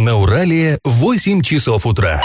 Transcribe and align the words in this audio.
На 0.00 0.16
Урале 0.16 0.78
8 0.84 1.42
часов 1.42 1.84
утра. 1.84 2.22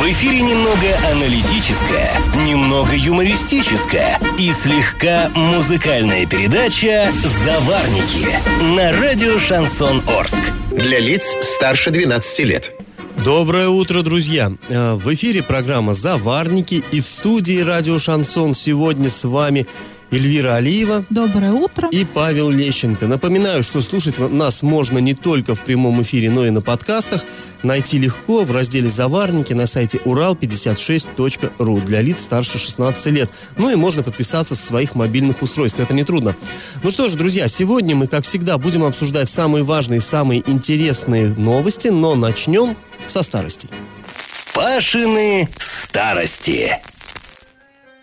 В 0.00 0.02
эфире 0.12 0.40
немного 0.40 0.88
аналитическая, 1.12 2.10
немного 2.44 2.90
юмористическая 2.96 4.18
и 4.36 4.50
слегка 4.50 5.30
музыкальная 5.36 6.26
передача 6.26 7.12
«Заварники» 7.22 8.26
на 8.76 8.90
радио 8.98 9.38
«Шансон 9.38 10.02
Орск». 10.08 10.50
Для 10.72 10.98
лиц 10.98 11.22
старше 11.40 11.90
12 11.92 12.40
лет. 12.40 12.72
Доброе 13.24 13.68
утро, 13.68 14.02
друзья! 14.02 14.50
Э, 14.70 14.94
В 14.94 15.14
эфире 15.14 15.44
программа 15.44 15.94
«Заварники» 15.94 16.82
и 16.90 17.00
в 17.00 17.06
студии 17.06 17.60
радио 17.60 18.00
«Шансон» 18.00 18.54
сегодня 18.54 19.08
с 19.08 19.24
вами 19.24 19.68
Эльвира 20.12 20.56
Алиева 20.56 21.04
Доброе 21.08 21.52
утро. 21.52 21.88
и 21.92 22.04
Павел 22.04 22.50
Лещенко. 22.50 23.06
Напоминаю, 23.06 23.62
что 23.62 23.80
слушать 23.80 24.18
нас 24.18 24.62
можно 24.62 24.98
не 24.98 25.14
только 25.14 25.54
в 25.54 25.62
прямом 25.62 26.02
эфире, 26.02 26.30
но 26.30 26.44
и 26.44 26.50
на 26.50 26.62
подкастах. 26.62 27.24
Найти 27.62 27.98
легко 27.98 28.44
в 28.44 28.50
разделе 28.50 28.90
«Заварники» 28.90 29.52
на 29.52 29.66
сайте 29.66 29.98
урал56.ру 29.98 31.80
для 31.82 32.02
лиц 32.02 32.22
старше 32.22 32.58
16 32.58 33.06
лет. 33.12 33.30
Ну 33.56 33.70
и 33.70 33.76
можно 33.76 34.02
подписаться 34.02 34.56
со 34.56 34.66
своих 34.66 34.96
мобильных 34.96 35.42
устройств, 35.42 35.78
это 35.78 35.94
нетрудно. 35.94 36.34
Ну 36.82 36.90
что 36.90 37.06
ж, 37.06 37.14
друзья, 37.14 37.46
сегодня 37.46 37.94
мы, 37.94 38.08
как 38.08 38.24
всегда, 38.24 38.58
будем 38.58 38.82
обсуждать 38.82 39.28
самые 39.28 39.62
важные, 39.62 40.00
самые 40.00 40.42
интересные 40.50 41.28
новости, 41.28 41.88
но 41.88 42.16
начнем 42.16 42.76
со 43.06 43.22
старостей. 43.22 43.70
Пашины 44.54 45.48
старости. 45.56 46.80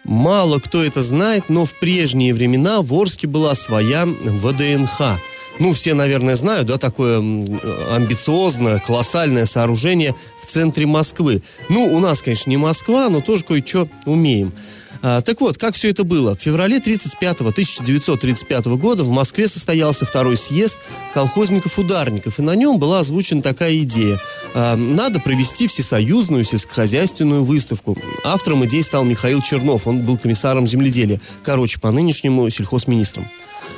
Мало 0.08 0.60
кто 0.60 0.82
это 0.82 1.02
знает, 1.02 1.50
но 1.50 1.66
в 1.66 1.74
прежние 1.74 2.34
времена 2.34 2.82
в 2.82 2.94
Орске 2.94 3.28
была 3.28 3.56
своя 3.56 4.06
ВДНХ. 4.06 5.20
Ну, 5.60 5.74
все, 5.74 5.94
наверное, 5.96 6.38
знают, 6.38 6.68
да, 6.68 6.78
такое 6.78 7.20
э, 7.20 7.96
амбициозное, 7.96 8.80
колоссальное 8.80 9.46
сооружение 9.46 10.16
в 10.42 10.46
центре 10.46 10.86
Москвы. 10.86 11.42
Ну, 11.68 11.94
у 11.94 12.00
нас, 12.00 12.22
конечно, 12.22 12.50
не 12.50 12.58
Москва, 12.58 13.10
но 13.10 13.20
тоже 13.20 13.44
кое-что 13.44 13.90
умеем. 14.06 14.54
А, 15.02 15.22
так 15.22 15.42
вот, 15.42 15.58
как 15.58 15.76
все 15.76 15.90
это 15.90 16.04
было? 16.04 16.36
В 16.36 16.42
феврале 16.42 16.80
35 16.80 17.42
1935 17.42 18.66
года 18.78 19.04
в 19.04 19.10
Москве 19.10 19.48
состоялся 19.48 20.06
второй 20.06 20.38
съезд 20.38 20.78
колхозников-ударников, 21.14 22.40
и 22.40 22.42
на 22.42 22.56
нем 22.56 22.80
была 22.80 23.00
озвучена 23.00 23.42
такая 23.42 23.78
идея. 23.80 24.22
А, 24.54 24.76
надо 24.76 25.20
провести 25.20 25.68
всесоюзную 25.68 26.44
сельскохозяйственную 26.44 27.44
выставку. 27.44 27.98
Автором 28.24 28.66
идеи 28.66 28.82
стал 28.82 29.04
Михаил 29.04 29.42
Чернов, 29.42 29.88
он 29.88 30.06
был 30.06 30.18
комиссаром 30.18 30.68
земледелия, 30.68 31.20
короче, 31.44 31.80
по 31.80 31.92
нынешнему 31.92 32.50
сельхозминистром. 32.50 33.30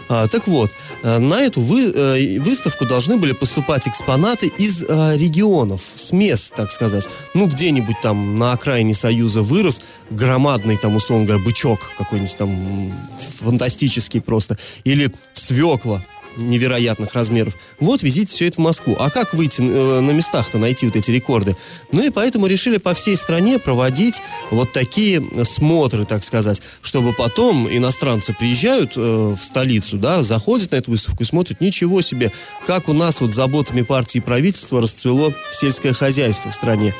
А, 0.10 0.28
так 0.28 0.48
вот, 0.48 0.72
э, 1.04 1.20
на 1.20 1.42
эту 1.42 1.62
вы- 1.62 1.92
э, 1.94 2.40
выставку 2.40 2.86
должны 2.86 3.18
были 3.18 3.34
поступать 3.34 3.88
экспонаты 3.88 4.48
из 4.48 4.84
э, 4.84 5.16
регионов, 5.16 5.82
с 5.96 6.12
мест, 6.12 6.54
так 6.56 6.72
сказать. 6.72 7.08
Ну, 7.36 7.48
где-нибудь 7.48 7.98
там 8.02 8.40
на 8.40 8.54
окраине 8.54 8.96
Союза 8.96 9.44
вырос 9.44 9.82
громадный, 10.10 10.78
там, 10.78 10.96
условно 10.96 11.28
говоря, 11.28 11.44
бычок 11.44 11.92
какой-нибудь 11.96 12.36
там 12.38 12.92
фантастический 13.40 14.20
просто. 14.20 14.58
Или 14.84 15.14
свекла 15.34 16.04
невероятных 16.38 17.14
размеров. 17.14 17.56
Вот 17.80 18.04
везите 18.04 18.32
все 18.32 18.48
это 18.48 18.58
в 18.58 18.64
Москву. 18.64 18.96
А 19.00 19.10
как 19.10 19.34
выйти 19.34 19.62
э, 19.62 20.00
на 20.00 20.12
местах-то, 20.12 20.58
найти 20.58 20.86
вот 20.86 20.96
эти 20.96 21.12
рекорды? 21.12 21.56
Ну 21.92 22.04
и 22.04 22.10
поэтому 22.10 22.48
решили 22.48 22.78
по 22.78 22.94
всей 22.94 23.16
стране 23.16 23.60
проводить 23.60 24.22
вот 24.52 24.72
такие 24.72 25.22
э, 25.22 25.44
смотры, 25.46 26.06
так 26.06 26.24
сказать, 26.24 26.62
чтобы 26.82 27.14
потом 27.14 27.68
иностранцы 27.70 28.34
приезжают 28.34 28.94
э, 28.96 29.00
в 29.00 29.42
столицу, 29.42 29.98
да, 29.98 30.22
заходят 30.22 30.72
на 30.72 30.78
эту 30.78 30.92
выставку 30.92 31.24
и 31.24 31.26
смотрят, 31.26 31.62
ничего 31.62 32.02
себе, 32.02 32.32
как 32.66 32.90
у 32.90 32.94
нас 32.94 33.22
вот 33.22 33.34
заботами 33.34 33.82
партии 33.82 34.20
и 34.20 34.22
правительства 34.22 34.82
расцвело 34.82 35.34
сельское 35.52 35.94
хозяйство 35.94 36.52
в 36.52 36.56
стране. 36.56 36.94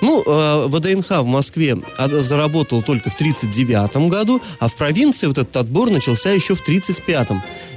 Ну, 0.00 0.22
э, 0.26 0.66
ВДНХ 0.68 1.22
в 1.22 1.26
Москве 1.26 1.76
заработал 1.98 2.82
только 2.82 3.10
в 3.10 3.14
1939 3.14 4.08
году, 4.08 4.40
а 4.58 4.68
в 4.68 4.74
провинции 4.74 5.26
вот 5.26 5.38
этот 5.38 5.56
отбор 5.56 5.90
начался 5.90 6.32
еще 6.32 6.54
в 6.54 6.60
1935. 6.60 7.28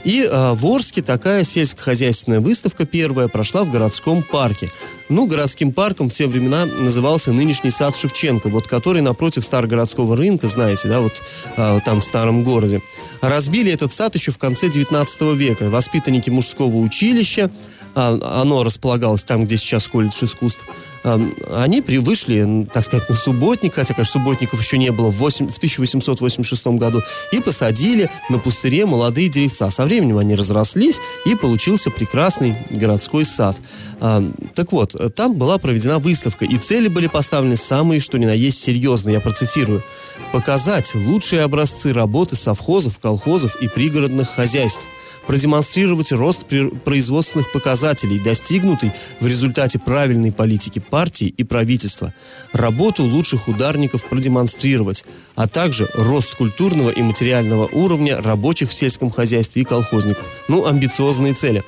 И 0.04 0.24
э, 0.24 0.54
в 0.54 0.66
Орске 0.66 0.95
такая 1.02 1.44
сельскохозяйственная 1.44 2.40
выставка 2.40 2.86
первая 2.86 3.28
прошла 3.28 3.64
в 3.64 3.72
городском 3.72 4.24
парке. 4.24 4.70
Ну, 5.10 5.28
городским 5.28 5.72
парком 5.72 6.10
в 6.10 6.14
те 6.14 6.28
времена 6.28 6.66
назывался 6.66 7.32
нынешний 7.32 7.70
сад 7.70 7.96
Шевченко, 7.96 8.50
вот 8.50 8.68
который 8.68 9.02
напротив 9.02 9.46
Старогородского 9.46 10.18
рынка, 10.18 10.48
знаете, 10.48 10.88
да, 10.88 11.02
вот 11.02 11.22
э, 11.58 11.80
там 11.86 12.02
в 12.02 12.04
старом 12.04 12.44
городе. 12.44 12.82
Разбили 13.22 13.72
этот 13.72 13.92
сад 13.92 14.16
еще 14.16 14.32
в 14.32 14.38
конце 14.38 14.70
19 14.70 15.22
века. 15.36 15.70
Воспитанники 15.70 16.30
мужского 16.30 16.78
училища, 16.78 17.52
а, 17.96 18.42
оно 18.42 18.64
располагалось 18.64 19.24
там, 19.24 19.46
где 19.46 19.56
сейчас 19.56 19.88
колледж 19.88 20.24
искусств, 20.26 20.66
а, 21.06 21.22
они 21.56 21.82
вышли, 21.82 22.68
так 22.74 22.84
сказать, 22.84 23.08
на 23.08 23.16
субботник, 23.16 23.76
хотя, 23.76 23.94
конечно, 23.94 24.20
субботников 24.20 24.60
еще 24.62 24.78
не 24.78 24.92
было, 24.92 25.10
в, 25.10 25.16
восемь- 25.16 25.48
в 25.48 25.58
1886 25.58 26.68
году, 26.78 27.04
и 27.32 27.40
посадили 27.40 28.10
на 28.30 28.38
пустыре 28.38 28.86
молодые 28.86 29.30
деревца. 29.30 29.70
Со 29.70 29.86
временем 29.86 30.18
они 30.18 30.36
разрослись, 30.85 31.01
и 31.25 31.35
получился 31.35 31.91
прекрасный 31.91 32.57
городской 32.69 33.25
сад. 33.25 33.57
А, 34.00 34.23
так 34.53 34.72
вот, 34.72 34.96
там 35.16 35.35
была 35.35 35.57
проведена 35.57 36.00
выставка, 36.00 36.46
и 36.46 36.57
цели 36.57 36.88
были 36.88 37.07
поставлены 37.07 37.57
самые, 37.57 38.00
что 38.00 38.18
ни 38.18 38.25
на 38.25 38.34
есть, 38.34 38.59
серьезные, 38.62 39.16
я 39.16 39.22
процитирую. 39.22 39.84
Показать 40.31 40.94
лучшие 40.96 41.44
образцы 41.44 41.94
работы 41.94 42.35
совхозов, 42.35 43.00
колхозов 43.00 43.56
и 43.62 43.68
пригородных 43.68 44.29
хозяйств 44.29 44.84
продемонстрировать 45.28 46.12
рост 46.12 46.46
производственных 46.84 47.52
показателей, 47.52 48.20
достигнутый 48.20 48.92
в 49.20 49.28
результате 49.28 49.80
правильной 49.80 50.31
политики 50.31 50.80
партии 50.80 51.28
и 51.28 51.44
правительства, 51.44 52.14
работу 52.53 53.03
лучших 53.03 53.48
ударников 53.48 54.08
продемонстрировать, 54.08 55.03
а 55.36 55.48
также 55.48 55.90
рост 55.94 56.36
культурного 56.36 56.90
и 56.90 57.02
материального 57.02 57.68
уровня 57.68 58.22
рабочих 58.22 58.70
в 58.70 58.74
сельском 58.74 59.09
хозяйстве 59.09 59.62
и 59.62 59.66
колхозников. 59.66 60.26
Ну, 60.48 60.66
амбициозные 60.66 61.34
цели. 61.34 61.64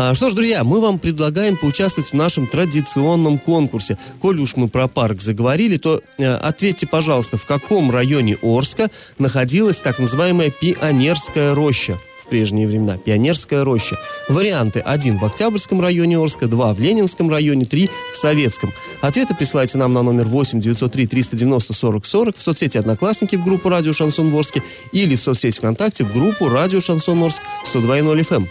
А, 0.00 0.14
Что 0.14 0.30
ж, 0.30 0.34
друзья, 0.34 0.62
мы 0.62 0.80
вам 0.80 1.00
предлагаем 1.00 1.56
поучаствовать 1.56 2.10
в 2.10 2.14
нашем 2.14 2.46
традиционном 2.46 3.38
конкурсе. 3.38 3.98
Коль 4.20 4.38
уж 4.40 4.54
мы 4.54 4.68
про 4.68 4.86
парк 4.86 5.20
заговорили, 5.20 5.76
то 5.76 6.00
э, 6.18 6.34
ответьте, 6.34 6.86
пожалуйста, 6.86 7.36
в 7.36 7.46
каком 7.46 7.90
районе 7.90 8.38
Орска 8.40 8.90
находилась 9.18 9.80
так 9.80 9.98
называемая 9.98 10.50
Пионерская 10.50 11.52
роща? 11.52 11.98
Прежние 12.28 12.66
времена. 12.66 12.96
Пионерская 12.96 13.64
роща. 13.64 13.98
Варианты. 14.28 14.80
Один 14.80 15.18
в 15.18 15.24
Октябрьском 15.24 15.80
районе 15.80 16.18
Орска, 16.18 16.46
два 16.46 16.74
в 16.74 16.80
Ленинском 16.80 17.30
районе, 17.30 17.64
три 17.64 17.90
в 18.12 18.16
Советском. 18.16 18.72
Ответы 19.00 19.34
присылайте 19.34 19.78
нам 19.78 19.92
на 19.92 20.02
номер 20.02 20.24
8 20.24 20.60
903 20.60 21.06
390 21.06 21.72
40 21.72 22.06
40 22.06 22.36
в 22.36 22.42
соцсети 22.42 22.78
Одноклассники 22.78 23.36
в 23.36 23.44
группу 23.44 23.68
Радио 23.68 23.92
Шансон 23.92 24.30
Ворске 24.30 24.62
или 24.92 25.14
в 25.14 25.20
соцсети 25.20 25.58
ВКонтакте 25.58 26.04
в 26.04 26.12
группу 26.12 26.48
Радио 26.48 26.80
Шансон 26.80 27.22
Орск 27.22 27.42
102.0 27.64 28.20
FM. 28.20 28.48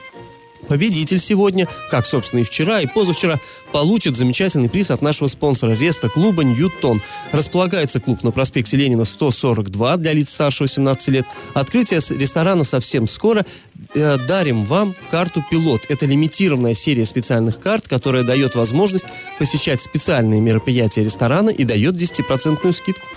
Победитель 0.68 1.20
сегодня, 1.20 1.68
как, 1.90 2.06
собственно, 2.06 2.42
и 2.42 2.44
вчера, 2.44 2.82
и 2.82 2.88
позавчера, 2.88 3.40
получит 3.72 4.16
замечательный 4.16 4.70
приз 4.70 4.92
от 4.92 5.02
нашего 5.02 5.28
спонсора 5.28 5.72
Реста-клуба 5.72 6.44
«Ньютон». 6.44 7.02
Располагается 7.32 8.00
клуб 8.00 8.24
на 8.24 8.32
проспекте 8.32 8.78
Ленина 8.78 9.06
142 9.06 9.98
для 9.98 10.14
лиц 10.14 10.30
старше 10.30 10.64
18 10.64 11.08
лет. 11.10 11.26
Открытие 11.54 12.00
ресторана 12.18 12.64
совсем 12.64 13.08
скоро. 13.08 13.46
Э, 13.94 14.18
дарим 14.18 14.66
вам 14.66 14.96
карту 15.10 15.44
«Пилот». 15.50 15.86
Это 15.90 16.06
лимитированная 16.06 16.74
серия 16.74 17.06
специальных 17.06 17.60
карт, 17.60 17.88
которая 17.88 18.24
дает 18.24 18.56
возможность 18.56 19.06
посещать 19.40 19.82
специальные 19.82 20.42
мероприятия 20.42 21.04
ресторана 21.04 21.50
и 21.50 21.64
дает 21.64 21.96
10% 21.96 22.72
скидку. 22.72 23.08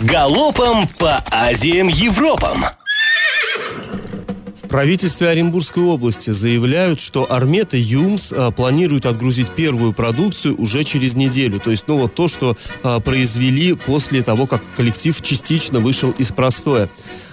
Галопом 0.00 0.86
по 0.98 1.22
Азиям 1.30 1.88
Европам. 1.88 2.64
Правительстве 4.70 5.30
Оренбургской 5.30 5.82
области 5.82 6.30
заявляют, 6.30 7.00
что 7.00 7.26
Армета 7.28 7.76
ЮМС 7.76 8.32
а, 8.32 8.52
планирует 8.52 9.04
отгрузить 9.04 9.50
первую 9.50 9.92
продукцию 9.92 10.56
уже 10.60 10.84
через 10.84 11.14
неделю. 11.14 11.58
То 11.58 11.72
есть, 11.72 11.84
ну 11.88 11.98
вот 11.98 12.14
то, 12.14 12.28
что 12.28 12.56
а, 12.84 13.00
произвели 13.00 13.74
после 13.74 14.22
того, 14.22 14.46
как 14.46 14.62
коллектив 14.76 15.20
частично 15.20 15.80
вышел 15.80 16.12
из 16.12 16.30
простоя. 16.30 16.88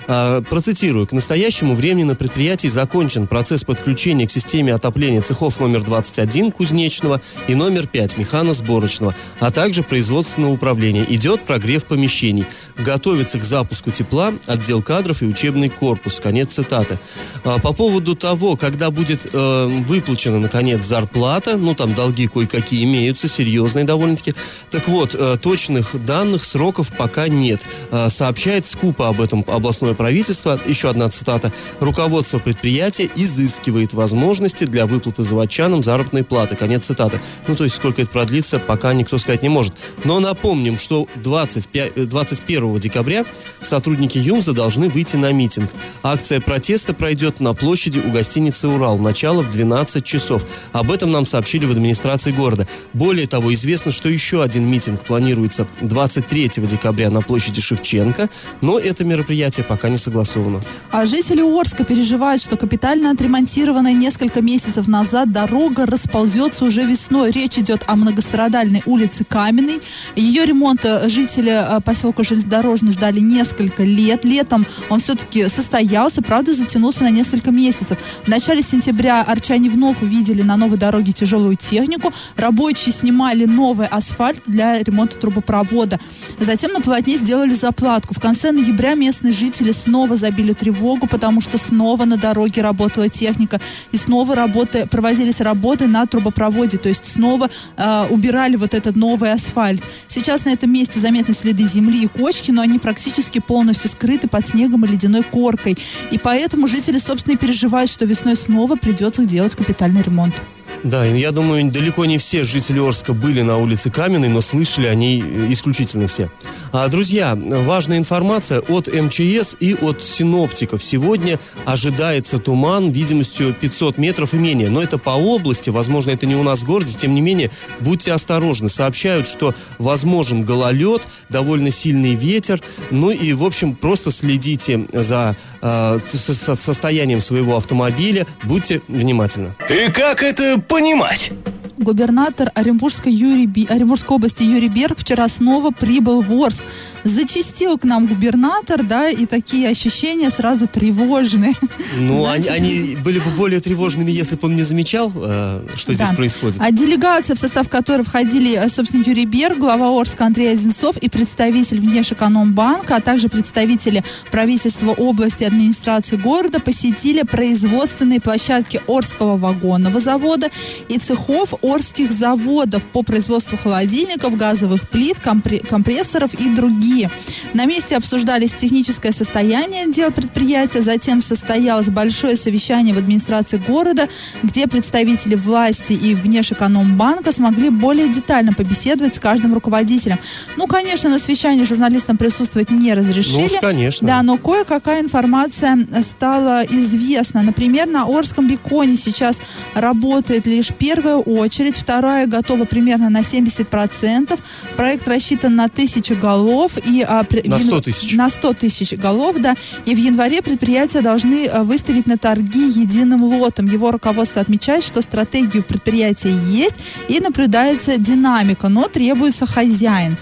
А, 0.07 0.42
Процитирую. 0.42 1.06
К 1.06 1.12
настоящему 1.12 1.75
времени 1.75 2.06
на 2.06 2.15
предприятии 2.15 2.68
закончен 2.69 3.27
процесс 3.27 3.63
подключения 3.63 4.25
к 4.25 4.31
системе 4.31 4.74
отопления 4.74 5.21
цехов 5.21 5.59
номер 5.59 5.83
21 5.83 6.51
кузнечного 6.51 7.21
и 7.48 7.56
номер 7.56 7.88
5 7.88 8.18
механосборочного, 8.18 9.13
а 9.39 9.51
также 9.51 9.83
производственного 9.83 10.54
управления. 10.54 11.06
Идет 11.09 11.45
прогрев 11.45 11.86
помещений. 11.86 12.45
Готовится 12.77 13.38
к 13.39 13.44
запуску 13.44 13.92
тепла 13.92 14.33
отдел 14.45 14.81
кадров 14.81 15.21
и 15.21 15.25
учебный 15.25 15.69
корпус. 15.69 16.19
Конец 16.21 16.54
цитаты. 16.54 17.00
А, 17.44 17.59
По 17.59 17.74
поводу 17.74 18.15
того, 18.15 18.56
когда 18.56 18.92
будет 18.92 19.27
э, 19.33 19.65
выплачена, 19.86 20.39
наконец, 20.39 20.83
зарплата, 20.83 21.57
ну, 21.57 21.75
там 21.75 21.94
долги 21.94 22.27
кое-какие 22.27 22.86
имеются, 22.86 23.27
серьезные 23.27 23.83
довольно-таки. 23.83 24.33
Так 24.71 24.88
вот, 24.88 25.15
э, 25.15 25.38
точных 25.42 26.01
данных, 26.06 26.45
сроков 26.45 26.95
пока 26.95 27.27
нет. 27.27 27.62
Э, 27.92 28.09
сообщает 28.09 28.65
Скупа 28.65 29.09
об 29.09 29.21
этом 29.21 29.44
областное 29.48 29.94
правительства. 29.97 30.59
Еще 30.65 30.89
одна 30.89 31.09
цитата. 31.09 31.51
Руководство 31.79 32.39
предприятия 32.39 33.09
изыскивает 33.15 33.94
возможности 33.94 34.63
для 34.63 34.85
выплаты 34.85 35.23
заводчанам 35.23 35.83
заработной 35.83 36.23
платы. 36.23 36.55
Конец 36.55 36.85
цитаты. 36.85 37.19
Ну, 37.47 37.55
то 37.55 37.63
есть, 37.63 37.75
сколько 37.75 38.01
это 38.01 38.11
продлится, 38.11 38.59
пока 38.59 38.94
никто 38.94 39.17
сказать 39.17 39.41
не 39.41 39.49
может. 39.49 39.73
Но 40.03 40.19
напомним, 40.19 40.77
что 40.77 41.07
25, 41.15 42.07
21 42.07 42.79
декабря 42.79 43.25
сотрудники 43.61 44.17
ЮМЗа 44.17 44.53
должны 44.53 44.89
выйти 44.89 45.15
на 45.15 45.31
митинг. 45.31 45.71
Акция 46.03 46.39
протеста 46.39 46.94
пройдет 46.94 47.39
на 47.39 47.53
площади 47.53 47.99
у 47.99 48.11
гостиницы 48.11 48.67
«Урал». 48.67 48.97
Начало 48.97 49.41
в 49.41 49.49
12 49.49 50.03
часов. 50.03 50.45
Об 50.71 50.91
этом 50.91 51.11
нам 51.11 51.25
сообщили 51.25 51.65
в 51.65 51.71
администрации 51.71 52.31
города. 52.31 52.67
Более 52.94 53.27
того, 53.27 53.53
известно, 53.53 53.91
что 53.91 54.09
еще 54.09 54.44
один 54.44 54.65
митинг 54.65 55.01
планируется 55.01 55.67
23 55.81 56.49
декабря 56.57 57.09
на 57.09 57.21
площади 57.21 57.61
Шевченко, 57.61 58.29
но 58.61 58.79
это 58.79 59.03
мероприятие 59.03 59.63
пока 59.63 59.86
не 59.89 59.97
согласовано. 59.97 60.61
А 60.91 61.05
жители 61.05 61.41
Орска 61.41 61.83
переживают, 61.83 62.41
что 62.41 62.57
капитально 62.57 63.11
отремонтированная 63.11 63.93
несколько 63.93 64.41
месяцев 64.41 64.87
назад 64.87 65.31
дорога 65.31 65.85
расползется 65.85 66.65
уже 66.65 66.83
весной. 66.83 67.31
Речь 67.31 67.57
идет 67.57 67.83
о 67.87 67.95
многострадальной 67.95 68.83
улице 68.85 69.23
Каменной. 69.23 69.79
Ее 70.15 70.45
ремонт 70.45 70.85
э, 70.85 71.09
жители 71.09 71.51
э, 71.51 71.79
поселка 71.81 72.23
Железнодорожный 72.23 72.91
ждали 72.91 73.19
несколько 73.19 73.83
лет. 73.83 74.25
Летом 74.25 74.65
он 74.89 74.99
все-таки 74.99 75.49
состоялся, 75.49 76.21
правда, 76.21 76.53
затянулся 76.53 77.03
на 77.03 77.09
несколько 77.09 77.51
месяцев. 77.51 77.97
В 78.23 78.27
начале 78.27 78.61
сентября 78.61 79.21
арчане 79.21 79.69
вновь 79.69 80.01
увидели 80.01 80.41
на 80.41 80.57
новой 80.57 80.77
дороге 80.77 81.11
тяжелую 81.11 81.57
технику. 81.57 82.11
Рабочие 82.35 82.93
снимали 82.93 83.45
новый 83.45 83.87
асфальт 83.87 84.41
для 84.45 84.81
ремонта 84.81 85.17
трубопровода. 85.17 85.99
Затем 86.39 86.73
на 86.73 86.81
полотне 86.81 87.17
сделали 87.17 87.53
заплатку. 87.53 88.13
В 88.13 88.19
конце 88.19 88.51
ноября 88.51 88.95
местные 88.95 89.33
жители 89.33 89.66
снова 89.71 90.17
забили 90.17 90.53
тревогу, 90.53 91.07
потому 91.07 91.41
что 91.41 91.57
снова 91.57 92.05
на 92.05 92.17
дороге 92.17 92.61
работала 92.61 93.09
техника 93.09 93.59
и 93.91 93.97
снова 93.97 94.35
работы, 94.35 94.87
проводились 94.87 95.41
работы 95.41 95.87
на 95.87 96.05
трубопроводе, 96.05 96.77
то 96.77 96.89
есть 96.89 97.05
снова 97.05 97.49
э, 97.77 98.05
убирали 98.09 98.55
вот 98.55 98.73
этот 98.73 98.95
новый 98.95 99.31
асфальт. 99.31 99.83
Сейчас 100.07 100.45
на 100.45 100.49
этом 100.49 100.71
месте 100.71 100.99
заметны 100.99 101.33
следы 101.33 101.65
земли 101.67 102.03
и 102.03 102.07
кочки, 102.07 102.51
но 102.51 102.61
они 102.61 102.79
практически 102.79 103.39
полностью 103.39 103.89
скрыты 103.89 104.27
под 104.27 104.47
снегом 104.47 104.85
и 104.85 104.87
ледяной 104.87 105.23
коркой. 105.23 105.77
И 106.11 106.17
поэтому 106.17 106.67
жители, 106.67 106.97
собственно, 106.97 107.35
и 107.35 107.37
переживают, 107.37 107.89
что 107.89 108.05
весной 108.05 108.35
снова 108.35 108.75
придется 108.75 109.25
делать 109.25 109.55
капитальный 109.55 110.01
ремонт. 110.01 110.35
Да, 110.83 111.06
я 111.06 111.31
думаю, 111.31 111.71
далеко 111.71 112.06
не 112.06 112.18
все 112.18 112.44
жители 112.44 112.79
Орска 112.79 113.13
были 113.13 113.41
на 113.41 113.57
улице 113.57 113.89
Каменной, 113.89 114.29
но 114.29 114.41
слышали 114.41 114.88
они 114.88 115.19
исключительно 115.50 116.07
все. 116.07 116.31
А, 116.71 116.88
друзья, 116.88 117.35
важная 117.35 117.97
информация 117.97 118.59
от 118.59 118.88
МЧС 118.88 119.57
и 119.59 119.75
от 119.79 120.03
синоптиков. 120.03 120.83
Сегодня 120.83 121.39
ожидается 121.65 122.38
туман 122.38 122.91
видимостью 122.91 123.53
500 123.53 123.97
метров 123.97 124.33
и 124.33 124.38
менее. 124.38 124.69
Но 124.69 124.81
это 124.81 124.97
по 124.97 125.12
области, 125.12 125.69
возможно, 125.69 126.12
это 126.12 126.25
не 126.25 126.35
у 126.35 126.44
нас 126.44 126.62
в 126.62 126.65
городе. 126.65 126.94
Тем 126.94 127.15
не 127.15 127.21
менее, 127.21 127.51
будьте 127.80 128.13
осторожны. 128.13 128.69
Сообщают, 128.69 129.27
что 129.27 129.56
возможен 129.80 130.44
гололед, 130.44 131.07
довольно 131.30 131.71
сильный 131.71 132.13
ветер. 132.13 132.62
Ну 132.91 133.12
и, 133.12 133.33
в 133.33 133.44
общем, 133.44 133.75
просто 133.75 134.12
следите 134.12 134.85
за 134.94 135.35
э, 135.62 136.00
состоянием 136.06 137.21
своего 137.21 137.57
автомобиля. 137.57 138.25
Будьте 138.44 138.81
внимательны. 138.88 139.53
И 139.69 139.91
как 139.91 140.23
это 140.23 140.62
понимать? 140.67 141.31
Губернатор 141.77 142.51
Оренбургской, 142.56 143.13
Юрий, 143.13 143.68
Оренбургской 143.69 144.15
области 144.15 144.44
Юрий 144.44 144.69
Берг 144.69 145.00
вчера 145.00 145.27
снова 145.27 145.71
прибыл 145.71 146.21
в 146.21 146.31
Орск. 146.33 146.63
Зачистил 147.03 147.77
к 147.77 147.83
нам 147.83 148.07
губернатор, 148.07 148.83
да, 148.83 149.09
и 149.09 149.25
такие 149.25 149.69
ощущения 149.69 150.29
сразу 150.29 150.68
тревожные. 150.68 151.53
Ну, 152.00 152.27
они, 152.27 152.47
они 152.47 152.97
были 153.03 153.19
бы 153.19 153.29
более 153.38 153.59
тревожными, 153.59 154.12
если 154.12 154.35
бы 154.35 154.47
он 154.47 154.56
не 154.56 154.63
замечал, 154.63 155.12
э, 155.15 155.68
что 155.75 155.95
да. 155.97 156.06
здесь 156.06 156.15
происходит. 156.15 156.57
А 156.59 156.71
делегация, 156.71 157.35
в 157.35 157.39
состав 157.39 157.69
которой 157.69 158.03
входили, 158.03 158.56
э, 158.56 158.68
собственно, 158.69 159.03
Юрий 159.06 159.25
Берг, 159.25 159.57
глава 159.57 159.89
Орска 160.00 160.25
Андрей 160.25 160.53
Одинцов 160.53 160.97
и 160.97 161.09
представитель 161.09 161.80
Внешэкономбанка, 161.80 162.97
а 162.97 163.01
также 163.01 163.30
представители 163.30 164.03
правительства 164.31 164.91
области 164.91 165.44
и 165.44 165.47
администрации 165.47 166.18
города 166.18 166.59
посетили 166.59 167.23
производственные 167.23 168.21
площадки 168.21 168.81
Орского 168.88 169.38
вагонного 169.38 170.00
завода 170.00 170.50
и 170.89 170.97
цехов 170.97 171.53
Орских 171.67 172.11
заводов 172.11 172.87
по 172.87 173.03
производству 173.03 173.57
холодильников, 173.57 174.37
газовых 174.37 174.89
плит, 174.89 175.17
компрессоров 175.19 176.33
и 176.33 176.49
другие. 176.49 177.11
На 177.53 177.65
месте 177.65 177.97
обсуждались 177.97 178.55
техническое 178.55 179.11
состояние 179.11 179.91
дел 179.91 180.11
предприятия, 180.11 180.81
затем 180.81 181.19
состоялось 181.19 181.89
большое 181.89 182.37
совещание 182.37 182.93
в 182.93 182.97
администрации 182.97 183.57
города, 183.57 184.07
где 184.43 184.67
представители 184.67 185.35
власти 185.35 185.93
и 185.93 186.15
Внешэкономбанка 186.15 187.33
смогли 187.33 187.69
более 187.69 188.07
детально 188.07 188.53
побеседовать 188.53 189.15
с 189.15 189.19
каждым 189.19 189.53
руководителем. 189.53 190.19
Ну, 190.55 190.67
конечно, 190.67 191.09
на 191.09 191.19
совещании 191.19 191.63
журналистам 191.63 192.17
присутствовать 192.17 192.71
не 192.71 192.93
разрешили. 192.93 193.39
Ну 193.39 193.45
уж, 193.45 193.51
конечно. 193.59 194.07
Да, 194.07 194.23
но 194.23 194.37
кое-какая 194.37 195.01
информация 195.01 195.85
стала 196.01 196.63
известна. 196.63 197.41
Например, 197.43 197.87
на 197.87 198.05
Орском 198.05 198.47
беконе 198.47 198.95
сейчас 198.95 199.41
работает 199.73 200.47
лишь 200.47 200.69
первая 200.73 201.17
очередь 201.17 201.56
очередь, 201.57 201.75
вторая 201.75 202.27
готова 202.27 202.65
примерно 202.65 203.09
на 203.09 203.21
70%. 203.21 204.39
Проект 204.75 205.07
рассчитан 205.07 205.56
на 205.56 205.69
тысячи 205.69 206.13
голов. 206.13 206.77
И, 206.86 207.01
а, 207.01 207.25
на 207.45 207.59
100 207.59 207.81
тысяч? 207.81 208.13
На 208.13 208.30
100 208.30 208.54
тысяч 208.54 208.94
голов, 208.94 209.38
да. 209.39 209.56
И 209.86 209.95
в 209.95 209.98
январе 209.98 210.44
предприятия 210.44 211.01
должны 211.01 211.48
а, 211.48 211.63
выставить 211.63 212.06
на 212.06 212.18
торги 212.18 212.69
единым 212.69 213.24
лотом. 213.24 213.65
Его 213.65 213.89
руководство 213.89 214.42
отмечает, 214.42 214.83
что 214.83 215.01
стратегию 215.01 215.63
предприятия 215.63 216.36
есть 216.50 216.75
и 217.07 217.19
наблюдается 217.19 217.98
динамика, 217.98 218.68
но 218.69 218.88
требуется 218.88 219.48
хозяин. 219.48 220.15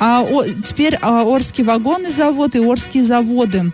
А, 0.00 0.22
о, 0.22 0.44
теперь 0.44 0.96
а, 1.02 1.24
Орский 1.24 1.64
вагонный 1.64 2.10
завод 2.10 2.54
и 2.54 2.60
Орские 2.60 3.04
заводы 3.04 3.72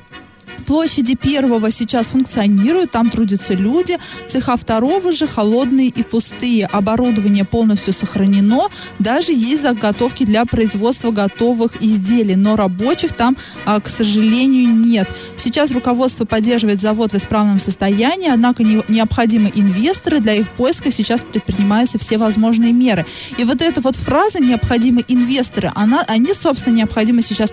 Площади 0.67 1.15
первого 1.15 1.71
сейчас 1.71 2.09
функционируют, 2.09 2.91
там 2.91 3.11
трудятся 3.11 3.55
люди. 3.55 3.97
Цеха 4.27 4.57
второго 4.57 5.13
же 5.13 5.27
холодные 5.27 5.89
и 5.89 6.03
пустые. 6.03 6.67
Оборудование 6.67 7.45
полностью 7.45 7.93
сохранено. 7.93 8.69
Даже 8.99 9.33
есть 9.33 9.63
заготовки 9.63 10.25
для 10.25 10.45
производства 10.45 11.11
готовых 11.11 11.83
изделий, 11.83 12.37
но 12.37 12.57
рабочих 12.57 13.13
там, 13.13 13.37
а, 13.65 13.81
к 13.81 13.89
сожалению, 13.89 14.69
нет. 14.75 15.09
Сейчас 15.37 15.73
руководство 15.73 16.25
поддерживает 16.25 16.81
завод 16.81 17.13
в 17.13 17.17
исправном 17.17 17.59
состоянии, 17.59 18.31
однако 18.31 18.63
не, 18.63 18.83
необходимы 18.89 19.53
инвесторы. 19.55 20.21
Для 20.21 20.35
их 20.35 20.49
поиска 20.51 20.91
сейчас 20.91 21.23
предпринимаются 21.23 21.99
все 21.99 22.17
возможные 22.17 22.73
меры. 22.73 23.05
И 23.39 23.45
вот 23.45 23.61
эта 23.61 23.81
вот 23.81 23.97
фраза 23.97 24.43
«необходимы 24.43 25.05
инвесторы», 25.09 25.71
она, 25.75 26.03
они, 26.09 26.33
собственно, 26.33 26.77
необходимы 26.77 27.23
сейчас 27.23 27.53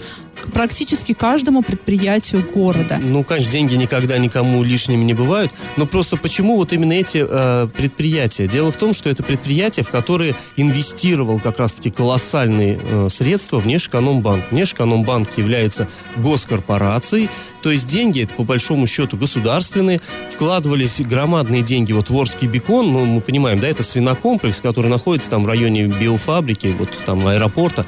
практически 0.54 1.14
каждому 1.14 1.62
предприятию 1.62 2.48
города. 2.54 3.01
Ну, 3.02 3.24
конечно, 3.24 3.52
деньги 3.52 3.76
никогда 3.76 4.18
никому 4.18 4.64
лишними 4.64 5.04
не 5.04 5.14
бывают, 5.14 5.52
но 5.76 5.86
просто 5.86 6.18
почему 6.18 6.58
вот 6.58 6.72
именно 6.72 6.94
эти 6.94 7.26
э, 7.28 7.68
предприятия? 7.76 8.48
Дело 8.48 8.72
в 8.72 8.78
том, 8.78 8.94
что 8.94 9.10
это 9.10 9.24
предприятия, 9.24 9.82
в 9.82 9.90
которые 9.90 10.36
инвестировал 10.56 11.40
как 11.40 11.58
раз-таки 11.58 11.90
колоссальные 11.90 12.80
э, 12.82 13.08
средства 13.10 13.58
Внешэкономбанк. 13.58 14.52
Внешэкономбанк 14.52 15.38
является 15.38 15.88
госкорпорацией, 16.18 17.30
то 17.64 17.72
есть 17.72 17.88
деньги, 17.88 18.24
это 18.24 18.34
по 18.36 18.44
большому 18.44 18.86
счету 18.88 19.18
государственные, 19.18 20.00
вкладывались 20.30 21.02
громадные 21.02 21.64
деньги, 21.64 21.94
вот 21.94 22.10
в 22.10 22.16
Орский 22.16 22.48
бекон, 22.48 22.92
ну, 22.92 23.06
мы 23.06 23.22
понимаем, 23.22 23.60
да, 23.60 23.68
это 23.68 23.84
свинокомплекс, 23.84 24.62
который 24.62 24.90
находится 24.90 25.30
там 25.30 25.44
в 25.44 25.48
районе 25.48 25.86
биофабрики, 25.86 26.76
вот 26.78 27.02
там 27.06 27.26
аэропорта, 27.26 27.86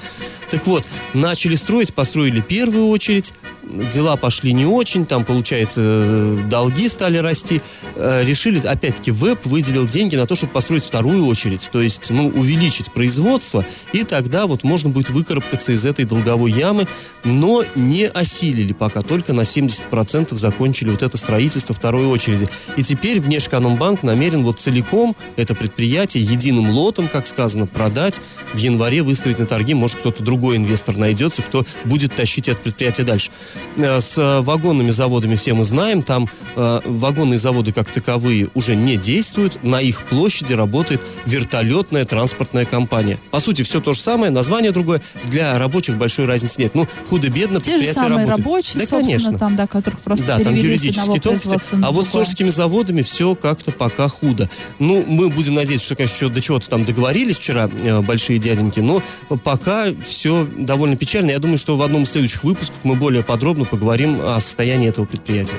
так 0.49 0.67
вот, 0.67 0.85
начали 1.13 1.55
строить, 1.55 1.93
построили 1.93 2.41
первую 2.41 2.87
очередь, 2.89 3.33
дела 3.63 4.15
пошли 4.17 4.53
не 4.53 4.65
очень, 4.65 5.05
там, 5.05 5.25
получается, 5.25 6.37
долги 6.49 6.87
стали 6.87 7.17
расти. 7.17 7.61
Э, 7.95 8.23
решили, 8.23 8.65
опять-таки, 8.65 9.11
ВЭБ 9.11 9.45
выделил 9.45 9.87
деньги 9.87 10.15
на 10.15 10.25
то, 10.25 10.35
чтобы 10.35 10.53
построить 10.53 10.83
вторую 10.83 11.25
очередь, 11.25 11.69
то 11.71 11.81
есть, 11.81 12.09
ну, 12.09 12.27
увеличить 12.27 12.91
производство, 12.91 13.65
и 13.91 14.03
тогда 14.03 14.47
вот 14.47 14.63
можно 14.63 14.89
будет 14.89 15.09
выкарабкаться 15.09 15.71
из 15.71 15.85
этой 15.85 16.05
долговой 16.05 16.51
ямы, 16.51 16.87
но 17.23 17.63
не 17.75 18.07
осилили 18.07 18.73
пока, 18.73 19.01
только 19.01 19.33
на 19.33 19.41
70% 19.41 20.35
закончили 20.35 20.89
вот 20.89 21.03
это 21.03 21.17
строительство 21.17 21.73
второй 21.73 22.05
очереди. 22.05 22.49
И 22.75 22.83
теперь 22.83 23.19
Внешэкономбанк 23.19 24.03
намерен 24.03 24.43
вот 24.43 24.59
целиком 24.59 25.15
это 25.35 25.55
предприятие 25.55 26.23
единым 26.23 26.69
лотом, 26.71 27.07
как 27.07 27.27
сказано, 27.27 27.67
продать, 27.67 28.21
в 28.53 28.57
январе 28.57 29.01
выставить 29.01 29.39
на 29.39 29.45
торги, 29.45 29.73
может, 29.73 29.97
кто-то 29.99 30.23
другой 30.23 30.57
инвестор 30.57 30.97
найдется, 30.97 31.41
кто 31.41 31.65
будет 31.85 32.15
тащить 32.15 32.47
это 32.47 32.59
предприятие 32.59 33.05
дальше. 33.05 33.31
Э, 33.77 34.01
с 34.01 34.17
э, 34.17 34.41
вагонными 34.41 34.91
заводами 34.91 35.35
все 35.35 35.53
мы 35.53 35.63
знаем, 35.63 36.03
там 36.03 36.27
э, 36.55 36.79
вагонные 36.85 37.39
заводы 37.39 37.71
как 37.71 37.91
таковые 37.91 38.49
уже 38.53 38.75
не 38.75 38.97
действуют, 38.97 39.63
на 39.63 39.81
их 39.81 40.03
площади 40.03 40.53
работает 40.53 41.01
вертолетная 41.25 42.05
транспортная 42.05 42.65
компания. 42.65 43.19
По 43.31 43.39
сути, 43.39 43.61
все 43.61 43.79
то 43.79 43.93
же 43.93 44.01
самое, 44.01 44.31
название 44.31 44.71
другое, 44.71 45.01
для 45.25 45.57
рабочих 45.57 45.97
большой 45.97 46.25
разницы 46.25 46.61
нет. 46.61 46.75
Ну, 46.75 46.87
худо-бедно 47.09 47.61
Те 47.61 47.77
же 47.77 47.93
самые 47.93 48.25
работают. 48.25 48.37
рабочие, 48.37 48.81
да, 48.81 48.87
конечно. 48.87 49.37
там, 49.37 49.55
да, 49.55 49.67
которых 49.67 49.99
просто 50.01 50.25
да, 50.25 50.39
там 50.39 50.55
юридические 50.55 51.19
тонкости. 51.19 51.77
А 51.81 51.91
вот 51.91 52.07
с 52.07 52.15
Орскими 52.15 52.49
заводами 52.49 53.01
все 53.01 53.35
как-то 53.35 53.71
пока 53.71 54.07
худо. 54.07 54.49
Ну, 54.79 55.03
мы 55.07 55.29
будем 55.29 55.55
надеяться, 55.55 55.85
что, 55.85 55.95
конечно, 55.95 56.29
до 56.29 56.41
чего-то 56.41 56.69
там 56.69 56.85
договорились 56.85 57.37
вчера 57.37 57.69
э, 57.79 58.01
большие 58.01 58.39
дяденьки, 58.39 58.79
но 58.79 59.01
пока 59.43 59.87
все 60.03 60.47
довольно 60.57 60.95
печально. 60.95 61.31
Я 61.31 61.39
думаю, 61.39 61.57
что 61.57 61.77
в 61.77 61.81
одном 61.81 62.03
из 62.03 62.11
следующих 62.11 62.43
выпусков 62.43 62.83
мы 62.83 62.95
более 62.95 63.23
подробно 63.23 63.42
поговорим 63.65 64.21
о 64.23 64.39
состоянии 64.39 64.87
этого 64.87 65.05
предприятия. 65.05 65.57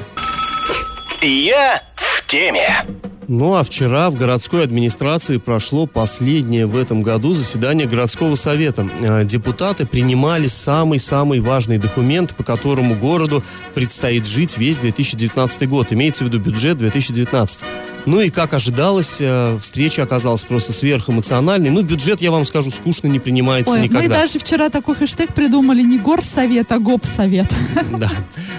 Я 1.20 1.82
в 1.94 2.26
теме. 2.26 2.86
Ну 3.28 3.54
а 3.54 3.62
вчера 3.62 4.10
в 4.10 4.16
городской 4.16 4.64
администрации 4.64 5.38
прошло 5.38 5.86
последнее 5.86 6.66
в 6.66 6.76
этом 6.76 7.02
году 7.02 7.32
заседание 7.32 7.86
городского 7.86 8.34
совета. 8.34 8.88
Э, 9.00 9.24
депутаты 9.24 9.86
принимали 9.86 10.46
самый-самый 10.46 11.40
важный 11.40 11.78
документ, 11.78 12.36
по 12.36 12.42
которому 12.42 12.94
городу 12.94 13.42
предстоит 13.74 14.26
жить 14.26 14.58
весь 14.58 14.78
2019 14.78 15.68
год. 15.68 15.92
Имеется 15.92 16.24
в 16.24 16.28
виду 16.28 16.38
бюджет 16.38 16.78
2019. 16.78 17.64
Ну 18.06 18.20
и, 18.20 18.28
как 18.28 18.52
ожидалось, 18.52 19.16
э, 19.20 19.56
встреча 19.58 20.02
оказалась 20.02 20.44
просто 20.44 20.72
сверхэмоциональной. 20.72 21.70
Ну, 21.70 21.82
бюджет, 21.82 22.20
я 22.20 22.30
вам 22.30 22.44
скажу, 22.44 22.70
скучно 22.70 23.06
не 23.06 23.18
принимается 23.18 23.72
Ой, 23.72 23.82
никогда. 23.82 24.02
мы 24.02 24.08
даже 24.08 24.38
вчера 24.38 24.68
такой 24.68 24.94
хэштег 24.94 25.34
придумали 25.34 25.82
не 25.82 25.98
горсовет, 25.98 26.70
а 26.72 26.78
гопсовет. 26.78 27.52
Да. 27.94 28.10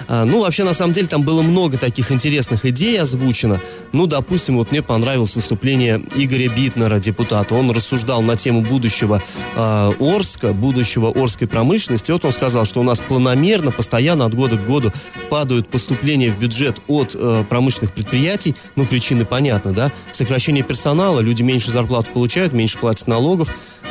А, 0.08 0.24
ну, 0.24 0.40
вообще, 0.40 0.64
на 0.64 0.72
самом 0.72 0.94
деле, 0.94 1.08
там 1.08 1.22
было 1.22 1.42
много 1.42 1.76
таких 1.76 2.10
интересных 2.10 2.64
идей 2.64 2.98
озвучено. 2.98 3.60
Ну, 3.92 4.06
допустим, 4.06 4.55
вот 4.56 4.70
мне 4.72 4.82
понравилось 4.82 5.34
выступление 5.34 6.02
Игоря 6.16 6.48
Битнера, 6.48 6.98
депутата. 6.98 7.54
Он 7.54 7.70
рассуждал 7.70 8.22
на 8.22 8.36
тему 8.36 8.62
будущего 8.62 9.22
э, 9.54 9.92
Орска, 10.00 10.52
будущего 10.52 11.10
Орской 11.10 11.46
промышленности. 11.46 12.10
Вот 12.10 12.24
он 12.24 12.32
сказал, 12.32 12.64
что 12.64 12.80
у 12.80 12.82
нас 12.82 13.00
планомерно, 13.00 13.70
постоянно 13.70 14.24
от 14.24 14.34
года 14.34 14.56
к 14.56 14.66
году 14.66 14.92
падают 15.30 15.68
поступления 15.68 16.30
в 16.30 16.38
бюджет 16.38 16.80
от 16.88 17.14
э, 17.14 17.44
промышленных 17.48 17.92
предприятий. 17.92 18.56
Ну, 18.74 18.86
причины 18.86 19.24
понятны 19.24 19.72
да? 19.72 19.92
Сокращение 20.10 20.64
персонала, 20.64 21.20
люди 21.20 21.42
меньше 21.42 21.70
зарплату 21.70 22.10
получают, 22.12 22.52
меньше 22.52 22.78
платят 22.78 23.06
налогов, 23.06 23.48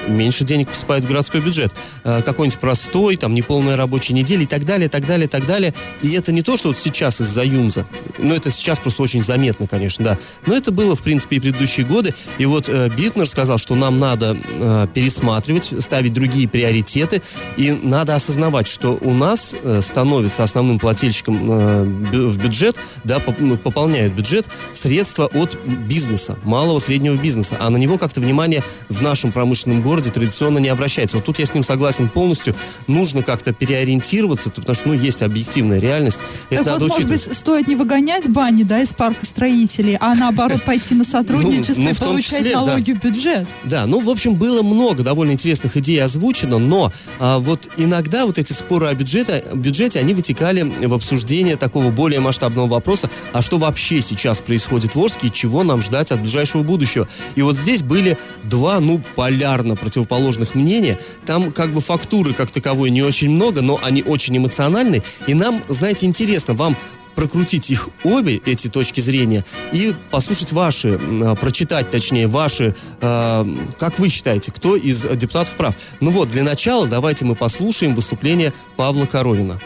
меньше 0.08 0.44
денег 0.44 0.70
поступает 0.70 1.04
в 1.04 1.08
городской 1.08 1.42
бюджет. 1.42 1.74
Э, 2.04 2.22
какой-нибудь 2.22 2.60
простой, 2.60 3.16
там, 3.18 3.34
неполная 3.34 3.76
рабочая 3.76 4.14
неделя 4.14 4.44
и 4.44 4.46
так 4.46 4.66
далее, 4.66 4.90
так 4.90 5.06
далее, 5.06 5.28
так 5.28 5.46
далее. 5.46 5.74
И 6.02 6.12
это 6.14 6.32
не 6.32 6.42
то, 6.42 6.58
что 6.58 6.70
вот 6.70 6.78
сейчас 6.78 7.22
из-за 7.22 7.44
Юнза. 7.44 7.86
Ну, 8.18 8.34
это 8.34 8.52
сейчас 8.52 8.80
просто 8.80 9.02
очень 9.04 9.24
заметно, 9.24 9.68
конечно, 9.68 10.06
да. 10.06 10.18
Но 10.46 10.56
это 10.56 10.72
было, 10.72 10.96
в 10.96 11.02
принципе, 11.02 11.38
и 11.38 11.40
предыдущие 11.40 11.86
годы. 11.86 12.14
И 12.38 12.46
вот 12.46 12.70
э, 12.70 12.90
Битнер 12.96 13.28
сказал, 13.28 13.58
что 13.58 13.76
нам 13.76 14.00
надо 14.00 14.38
э, 14.48 14.88
пересматривать, 14.94 15.72
ставить 15.80 16.14
другие 16.14 16.48
приоритеты. 16.48 17.22
И 17.58 17.72
надо 17.72 18.16
осознавать, 18.16 18.68
что 18.68 18.98
у 19.02 19.14
нас 19.14 19.56
становится 19.82 20.44
основным 20.44 20.80
плательщиком 20.80 21.46
в 21.46 22.38
бюджет, 22.38 22.78
да, 23.04 23.22
ну, 23.40 23.58
пополняют 23.58 24.14
бюджет 24.14 24.46
средства 24.74 25.26
от 25.26 25.58
бизнеса, 25.66 26.38
малого, 26.44 26.80
среднего 26.80 27.16
бизнеса. 27.16 27.58
А 27.60 27.70
на 27.70 27.78
него 27.78 27.98
как-то 27.98 28.22
внимание 28.22 28.64
в 28.90 29.02
нашем 29.02 29.32
промышленном 29.32 29.82
городе 29.82 29.95
традиционно 30.02 30.60
не 30.60 30.70
обращается. 30.70 31.18
Вот 31.18 31.26
тут 31.26 31.40
я 31.40 31.46
с 31.46 31.54
ним 31.54 31.64
согласен 31.64 32.10
полностью. 32.10 32.56
Нужно 32.88 33.24
как-то 33.24 33.54
переориентироваться, 33.54 34.50
потому 34.50 34.76
что, 34.76 34.90
ну, 34.90 34.94
есть 34.94 35.22
объективная 35.22 35.80
реальность. 35.80 36.24
Это 36.50 36.64
так 36.64 36.74
надо 36.74 36.86
вот, 36.86 36.92
учитывать. 36.92 37.12
может 37.12 37.28
быть, 37.30 37.38
стоит 37.38 37.68
не 37.68 37.76
выгонять 37.76 38.30
бани, 38.30 38.64
да, 38.64 38.82
из 38.82 38.94
парка 38.94 39.26
строителей, 39.26 39.98
а 40.00 40.16
наоборот 40.16 40.64
пойти 40.64 40.96
на 40.96 41.04
сотрудничество 41.06 41.82
ну, 41.82 41.88
ну, 41.88 41.94
и 41.94 41.96
получать 41.96 42.54
налоги 42.54 42.92
в 42.94 43.02
бюджет. 43.02 43.48
Да, 43.64 43.86
ну, 43.86 44.00
в 44.00 44.10
общем, 44.10 44.36
было 44.36 44.64
много 44.64 45.04
довольно 45.04 45.32
интересных 45.32 45.78
идей 45.78 46.02
озвучено, 46.04 46.60
но 46.60 46.92
а, 47.20 47.40
вот 47.40 47.70
иногда 47.78 48.26
вот 48.26 48.38
эти 48.38 48.54
споры 48.54 48.88
о 48.88 48.94
бюджете, 48.94 49.44
бюджете, 49.54 50.00
они 50.00 50.14
вытекали 50.14 50.62
в 50.62 50.94
обсуждение 50.94 51.56
такого 51.56 51.92
более 51.92 52.20
масштабного 52.20 52.68
вопроса, 52.68 53.10
а 53.34 53.42
что 53.42 53.58
вообще 53.58 54.02
сейчас 54.02 54.42
происходит 54.42 54.96
в 54.96 55.00
Орске 55.00 55.28
и 55.28 55.32
чего 55.32 55.64
нам 55.64 55.82
ждать 55.82 56.12
от 56.12 56.22
ближайшего 56.22 56.64
будущего. 56.64 57.08
И 57.36 57.42
вот 57.42 57.56
здесь 57.56 57.84
были 57.84 58.18
два, 58.44 58.80
ну, 58.80 59.02
полярно 59.16 59.76
противоположных 59.86 60.56
мнения. 60.56 60.98
Там 61.26 61.52
как 61.52 61.72
бы 61.72 61.80
фактуры 61.80 62.34
как 62.34 62.50
таковой 62.50 62.90
не 62.90 63.04
очень 63.04 63.30
много, 63.30 63.62
но 63.62 63.80
они 63.84 64.02
очень 64.02 64.36
эмоциональны. 64.36 65.04
И 65.28 65.36
нам, 65.36 65.64
знаете, 65.70 66.08
интересно, 66.08 66.56
вам 66.56 66.76
прокрутить 67.16 67.70
их 67.70 67.90
обе, 68.04 68.42
эти 68.46 68.68
точки 68.68 69.00
зрения, 69.00 69.46
и 69.72 69.96
послушать 70.12 70.52
ваши, 70.52 71.00
а, 71.00 71.36
прочитать, 71.36 71.90
точнее, 71.90 72.28
ваши, 72.28 72.76
э, 73.00 73.46
как 73.80 74.00
вы 74.00 74.10
считаете, 74.10 74.52
кто 74.52 74.76
из 74.76 75.04
депутатов 75.04 75.56
прав. 75.56 75.76
Ну 76.02 76.12
вот, 76.12 76.28
для 76.28 76.44
начала 76.44 76.88
давайте 76.88 77.24
мы 77.24 77.36
послушаем 77.36 77.96
выступление 77.96 78.52
Павла 78.76 79.06
Коровина. 79.06 79.62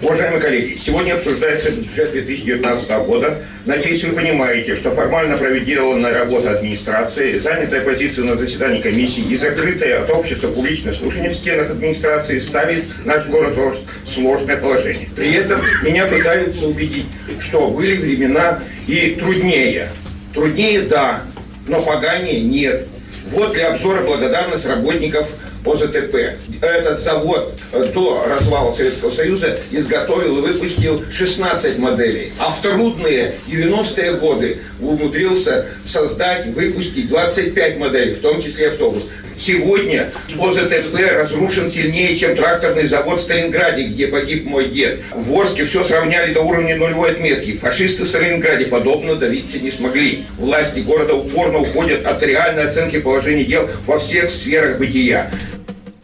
Уважаемые 0.00 0.40
коллеги, 0.40 0.78
сегодня 0.80 1.14
обсуждается 1.14 1.72
бюджет 1.72 2.12
2019 2.12 2.88
года. 3.04 3.42
Надеюсь, 3.66 4.04
вы 4.04 4.14
понимаете, 4.14 4.76
что 4.76 4.92
формально 4.92 5.36
проведенная 5.36 6.14
работа 6.14 6.52
администрации, 6.52 7.40
занятая 7.40 7.80
позиция 7.80 8.24
на 8.24 8.36
заседании 8.36 8.80
комиссии 8.80 9.24
и 9.24 9.36
закрытое 9.36 10.02
от 10.02 10.10
общества 10.10 10.52
публичное 10.52 10.94
слушание 10.94 11.30
в 11.30 11.34
стенах 11.34 11.72
администрации 11.72 12.38
ставит 12.38 12.84
наш 13.04 13.26
город 13.26 13.56
в 13.56 14.08
сложное 14.08 14.58
положение. 14.58 15.08
При 15.16 15.32
этом 15.32 15.60
меня 15.82 16.06
пытаются 16.06 16.68
убедить, 16.68 17.06
что 17.40 17.68
были 17.68 17.96
времена 17.96 18.60
и 18.86 19.16
труднее. 19.18 19.88
Труднее, 20.32 20.82
да, 20.82 21.22
но 21.66 21.80
поганее 21.80 22.40
нет. 22.42 22.86
Вот 23.32 23.52
для 23.52 23.72
обзора 23.72 24.02
благодарность 24.02 24.64
работников 24.64 25.28
ОЗТП. 25.64 26.14
Этот 26.60 27.00
завод 27.00 27.54
э, 27.72 27.84
до 27.92 28.24
развала 28.26 28.74
Советского 28.74 29.10
Союза 29.10 29.56
изготовил 29.70 30.38
и 30.38 30.40
выпустил 30.40 31.02
16 31.10 31.78
моделей. 31.78 32.32
А 32.38 32.50
в 32.50 32.60
трудные 32.62 33.34
90-е 33.48 34.14
годы 34.14 34.58
умудрился 34.80 35.66
создать, 35.86 36.46
выпустить 36.46 37.08
25 37.08 37.78
моделей, 37.78 38.14
в 38.14 38.20
том 38.20 38.40
числе 38.42 38.68
автобус. 38.68 39.04
Сегодня 39.38 40.10
ОЗТП 40.36 40.98
разрушен 41.12 41.70
сильнее, 41.70 42.16
чем 42.16 42.34
тракторный 42.34 42.88
завод 42.88 43.20
в 43.20 43.22
Сталинграде, 43.22 43.84
где 43.84 44.08
погиб 44.08 44.44
мой 44.46 44.66
дед. 44.66 44.98
В 45.14 45.32
Орске 45.32 45.64
все 45.64 45.84
сравняли 45.84 46.34
до 46.34 46.40
уровня 46.40 46.76
нулевой 46.76 47.12
отметки. 47.12 47.56
Фашисты 47.56 48.02
в 48.02 48.08
Сталинграде 48.08 48.66
подобно 48.66 49.14
добиться 49.14 49.60
не 49.60 49.70
смогли. 49.70 50.24
Власти 50.38 50.80
города 50.80 51.14
упорно 51.14 51.60
уходят 51.60 52.04
от 52.04 52.20
реальной 52.20 52.64
оценки 52.64 52.98
положения 52.98 53.44
дел 53.44 53.70
во 53.86 54.00
всех 54.00 54.32
сферах 54.32 54.78
бытия. 54.78 55.30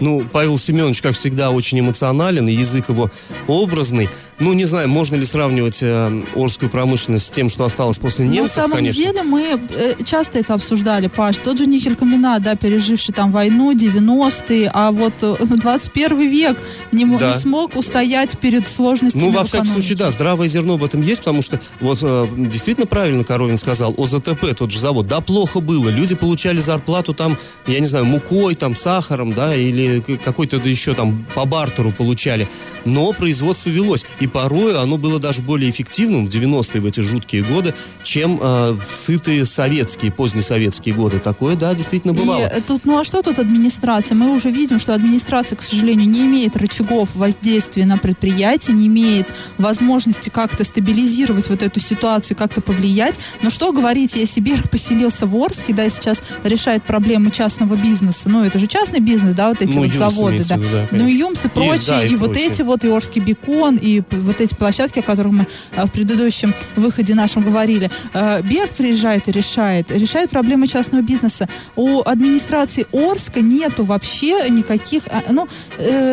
Ну, 0.04 0.22
Павел 0.30 0.58
Семенович, 0.58 1.00
как 1.00 1.14
всегда, 1.14 1.50
очень 1.50 1.80
эмоционален, 1.80 2.46
и 2.46 2.52
язык 2.52 2.90
его 2.90 3.10
образный. 3.46 4.10
Ну, 4.40 4.52
не 4.52 4.64
знаю, 4.64 4.88
можно 4.88 5.16
ли 5.16 5.24
сравнивать 5.24 5.82
э, 5.82 6.22
Орскую 6.34 6.68
промышленность 6.70 7.26
с 7.26 7.30
тем, 7.30 7.48
что 7.48 7.64
осталось 7.64 7.98
после 7.98 8.26
немцев, 8.26 8.56
На 8.56 8.62
самом 8.62 8.76
конечно. 8.78 9.02
деле 9.02 9.22
мы 9.22 9.42
э, 9.42 9.94
часто 10.04 10.40
это 10.40 10.54
обсуждали, 10.54 11.06
Паш. 11.06 11.36
Тот 11.38 11.58
же 11.58 11.66
Никелькомбинат, 11.66 12.42
да, 12.42 12.56
переживший 12.56 13.14
там 13.14 13.30
войну, 13.30 13.72
90-е, 13.72 14.70
а 14.74 14.90
вот 14.90 15.14
э, 15.22 15.36
21 15.40 16.28
век 16.28 16.58
не, 16.90 17.04
да. 17.04 17.28
не 17.28 17.38
смог 17.38 17.76
устоять 17.76 18.38
перед 18.38 18.66
сложностями 18.66 19.22
Ну, 19.22 19.30
во 19.30 19.44
всяком 19.44 19.66
случае, 19.66 19.98
да, 19.98 20.10
здравое 20.10 20.48
зерно 20.48 20.76
в 20.76 20.84
этом 20.84 21.02
есть, 21.02 21.20
потому 21.20 21.42
что 21.42 21.60
вот 21.80 21.98
э, 22.02 22.26
действительно 22.36 22.86
правильно 22.86 23.24
Коровин 23.24 23.56
сказал, 23.56 23.94
ОЗТП, 23.96 24.54
тот 24.56 24.70
же 24.70 24.80
завод, 24.80 25.06
да, 25.06 25.20
плохо 25.20 25.60
было. 25.60 25.88
Люди 25.88 26.16
получали 26.16 26.58
зарплату 26.58 27.14
там, 27.14 27.38
я 27.66 27.78
не 27.78 27.86
знаю, 27.86 28.04
мукой, 28.04 28.56
там, 28.56 28.74
сахаром, 28.74 29.32
да, 29.32 29.54
или 29.54 30.00
какой-то 30.24 30.56
еще 30.56 30.94
там 30.94 31.24
по 31.34 31.44
бартеру 31.44 31.92
получали. 31.92 32.48
Но 32.84 33.12
производство 33.12 33.70
велось. 33.70 34.04
И 34.20 34.23
порой 34.26 34.76
оно 34.78 34.98
было 34.98 35.18
даже 35.18 35.42
более 35.42 35.70
эффективным 35.70 36.26
в 36.26 36.28
90-е, 36.28 36.80
в 36.80 36.86
эти 36.86 37.00
жуткие 37.00 37.42
годы, 37.42 37.74
чем 38.02 38.38
э, 38.40 38.72
в 38.72 38.84
сытые 38.84 39.46
советские, 39.46 40.12
позднесоветские 40.12 40.94
годы. 40.94 41.18
Такое, 41.18 41.56
да, 41.56 41.74
действительно 41.74 42.14
бывало. 42.14 42.46
И 42.46 42.60
тут, 42.60 42.84
ну 42.84 42.98
а 42.98 43.04
что 43.04 43.22
тут 43.22 43.38
администрация? 43.38 44.16
Мы 44.16 44.34
уже 44.34 44.50
видим, 44.50 44.78
что 44.78 44.94
администрация, 44.94 45.56
к 45.56 45.62
сожалению, 45.62 46.08
не 46.08 46.22
имеет 46.22 46.56
рычагов 46.56 47.14
воздействия 47.14 47.86
на 47.86 47.98
предприятие, 47.98 48.76
не 48.76 48.86
имеет 48.86 49.26
возможности 49.58 50.28
как-то 50.28 50.64
стабилизировать 50.64 51.48
вот 51.48 51.62
эту 51.62 51.80
ситуацию, 51.80 52.36
как-то 52.36 52.60
повлиять. 52.60 53.16
Но 53.42 53.50
что 53.50 53.72
говорить, 53.72 54.16
если 54.16 54.40
Берг 54.40 54.70
поселился 54.70 55.26
в 55.26 55.36
Орске, 55.36 55.72
да, 55.72 55.84
и 55.84 55.90
сейчас 55.90 56.22
решает 56.44 56.84
проблемы 56.84 57.30
частного 57.30 57.76
бизнеса. 57.76 58.28
Ну, 58.28 58.44
это 58.44 58.58
же 58.58 58.66
частный 58.66 59.00
бизнес, 59.00 59.34
да, 59.34 59.48
вот 59.48 59.62
эти 59.62 59.76
ну, 59.76 59.84
вот 59.84 59.92
заводы, 59.92 60.44
да. 60.48 60.56
Виду, 60.56 60.68
да 60.72 60.88
ну, 60.90 61.06
и 61.06 61.12
ЮМС 61.12 61.44
и 61.44 61.48
прочие, 61.48 61.76
и, 61.76 61.86
да, 61.86 62.04
и, 62.04 62.12
и 62.12 62.16
вот 62.16 62.36
эти 62.36 62.62
вот, 62.62 62.84
и 62.84 62.88
Орский 62.88 63.20
бекон, 63.20 63.76
и 63.76 64.00
вот 64.20 64.40
эти 64.40 64.54
площадки, 64.54 65.00
о 65.00 65.02
которых 65.02 65.32
мы 65.32 65.46
в 65.76 65.90
предыдущем 65.90 66.54
выходе 66.76 67.14
нашем 67.14 67.42
говорили. 67.42 67.90
Берг 68.14 68.70
приезжает 68.70 69.28
и 69.28 69.32
решает, 69.32 69.90
решает 69.90 70.30
проблемы 70.30 70.66
частного 70.66 71.02
бизнеса. 71.02 71.48
У 71.76 72.00
администрации 72.00 72.86
Орска 72.92 73.40
нету 73.40 73.84
вообще 73.84 74.48
никаких, 74.50 75.04
ну, 75.30 75.46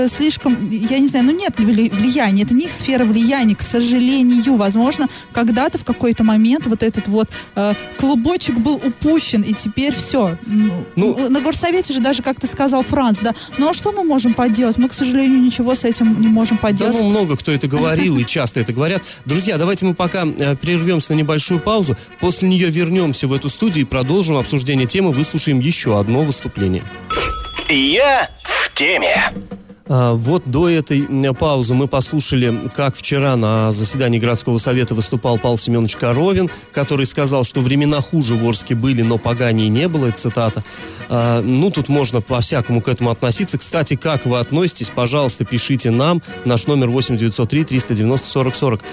слишком, 0.08 0.70
я 0.70 1.00
не 1.00 1.08
знаю, 1.08 1.26
ну 1.26 1.32
нет 1.32 1.60
влияния, 1.60 2.44
это 2.44 2.54
не 2.54 2.66
их 2.66 2.72
сфера 2.72 3.06
влияния, 3.06 3.56
к 3.56 3.62
сожалению. 3.62 4.56
Возможно, 4.56 5.08
когда-то 5.32 5.78
в 5.78 5.86
какой-то 5.86 6.24
момент 6.24 6.68
вот 6.68 6.84
этот 6.84 7.08
вот 7.08 7.30
клубочек 7.98 8.58
был 8.58 8.76
упущен, 8.76 9.42
и 9.42 9.54
теперь 9.54 9.94
все. 9.94 10.38
Ну, 10.96 11.30
на 11.30 11.42
горсовете 11.42 11.94
же 11.94 12.00
даже, 12.00 12.24
как 12.24 12.40
ты 12.40 12.48
сказал, 12.48 12.84
Франц, 12.84 13.20
да, 13.20 13.34
ну 13.58 13.70
а 13.70 13.74
что 13.74 13.92
мы 13.92 14.04
можем 14.04 14.34
поделать? 14.34 14.78
Мы, 14.78 14.90
к 14.90 14.94
сожалению, 14.94 15.40
ничего 15.40 15.76
с 15.76 15.84
этим 15.84 16.20
не 16.20 16.28
можем 16.28 16.58
поделать. 16.58 16.98
Да, 16.98 17.04
ну, 17.04 17.10
много 17.10 17.38
кто 17.38 17.52
это 17.52 17.68
говорил 17.92 18.18
и 18.18 18.26
часто 18.26 18.62
это 18.62 18.74
говорят. 18.74 19.04
Друзья, 19.26 19.58
давайте 19.58 19.86
мы 19.86 19.94
пока 19.94 20.26
э, 20.26 20.56
прервемся 20.56 21.14
на 21.14 21.18
небольшую 21.18 21.60
паузу. 21.60 21.98
После 22.20 22.48
нее 22.48 22.70
вернемся 22.70 23.28
в 23.28 23.34
эту 23.34 23.50
студию 23.50 23.86
и 23.86 23.88
продолжим 23.88 24.38
обсуждение 24.38 24.88
темы. 24.88 25.12
Выслушаем 25.12 25.60
еще 25.60 26.00
одно 26.00 26.24
выступление. 26.24 26.84
Я 27.68 28.30
в 28.44 28.74
теме. 28.74 29.34
А, 29.88 30.14
вот 30.14 30.44
до 30.46 30.70
этой 30.70 31.08
паузы 31.34 31.74
мы 31.74 31.88
послушали, 31.88 32.62
как 32.76 32.96
вчера 32.96 33.36
на 33.36 33.72
заседании 33.72 34.20
городского 34.20 34.58
совета 34.58 34.96
выступал 34.96 35.38
Павел 35.38 35.58
Семенович 35.58 35.96
Коровин, 35.96 36.50
который 36.72 37.06
сказал, 37.06 37.44
что 37.44 37.62
времена 37.62 38.02
хуже 38.02 38.36
в 38.36 38.48
Орске 38.48 38.76
были, 38.76 39.02
но 39.02 39.18
поганее 39.18 39.70
не 39.70 39.88
было, 39.88 40.12
цитата. 40.12 40.64
А, 41.10 41.42
ну, 41.42 41.72
тут 41.72 41.90
можно 41.90 42.22
по-всякому 42.22 42.82
к 42.82 42.88
этому 42.88 43.10
относиться. 43.10 43.58
Кстати, 43.58 43.96
как 43.96 44.26
вы 44.26 44.40
относитесь, 44.40 44.90
пожалуйста, 44.90 45.46
пишите 45.46 45.92
нам. 45.92 46.22
Наш 46.46 46.68
номер 46.68 46.90
8 46.90 47.18
903 47.18 47.64
390 47.64 48.28
40 48.28 48.56
40. 48.56 48.84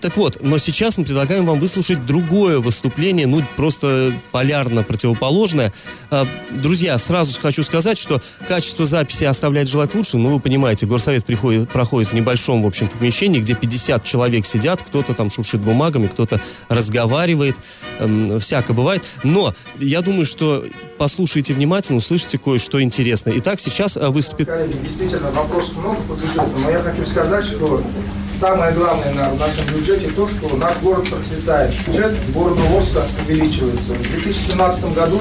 Так 0.00 0.16
вот, 0.16 0.38
но 0.42 0.58
сейчас 0.58 0.98
мы 0.98 1.04
предлагаем 1.04 1.46
вам 1.46 1.58
выслушать 1.58 2.04
другое 2.06 2.58
выступление, 2.58 3.26
ну, 3.26 3.42
просто 3.56 4.12
полярно 4.32 4.82
противоположное. 4.82 5.72
А, 6.10 6.26
друзья, 6.50 6.98
сразу 6.98 7.40
хочу 7.40 7.62
сказать, 7.62 7.98
что 7.98 8.20
качество 8.46 8.84
записи 8.84 9.24
оставляет 9.24 9.68
желать 9.68 9.94
лучше, 9.94 10.16
ну, 10.16 10.33
вы 10.34 10.40
понимаете, 10.40 10.86
горсовет 10.86 11.24
приходит, 11.24 11.70
проходит 11.70 12.10
в 12.10 12.14
небольшом, 12.14 12.62
в 12.62 12.66
общем-то, 12.66 12.96
помещении, 12.96 13.40
где 13.40 13.54
50 13.54 14.04
человек 14.04 14.46
сидят, 14.46 14.82
кто-то 14.82 15.14
там 15.14 15.30
шуршит 15.30 15.60
бумагами, 15.60 16.06
кто-то 16.06 16.40
разговаривает, 16.68 17.56
эм, 17.98 18.38
всяко 18.40 18.72
бывает. 18.72 19.04
Но 19.22 19.54
я 19.78 20.00
думаю, 20.02 20.26
что 20.26 20.64
послушайте 20.98 21.54
внимательно, 21.54 21.98
услышите 21.98 22.38
кое-что 22.38 22.82
интересное. 22.82 23.34
Итак, 23.38 23.60
сейчас 23.60 23.96
э, 23.96 24.08
выступит... 24.08 24.46
Коллеги, 24.46 24.76
действительно, 24.84 25.30
вопросов 25.30 25.76
много 25.78 26.00
по 26.02 26.12
бюджету, 26.12 26.50
но 26.62 26.70
я 26.70 26.80
хочу 26.80 27.04
сказать, 27.06 27.44
что 27.44 27.82
самое 28.32 28.72
главное 28.74 29.12
на, 29.14 29.30
в 29.30 29.38
нашем 29.38 29.66
бюджете 29.74 30.08
то, 30.10 30.26
что 30.26 30.56
наш 30.56 30.78
город 30.78 31.08
процветает. 31.08 31.72
Бюджет 31.86 32.14
города 32.32 32.60
Орска 32.76 33.04
увеличивается. 33.26 33.94
В 33.94 34.02
2017 34.02 34.94
году 34.94 35.20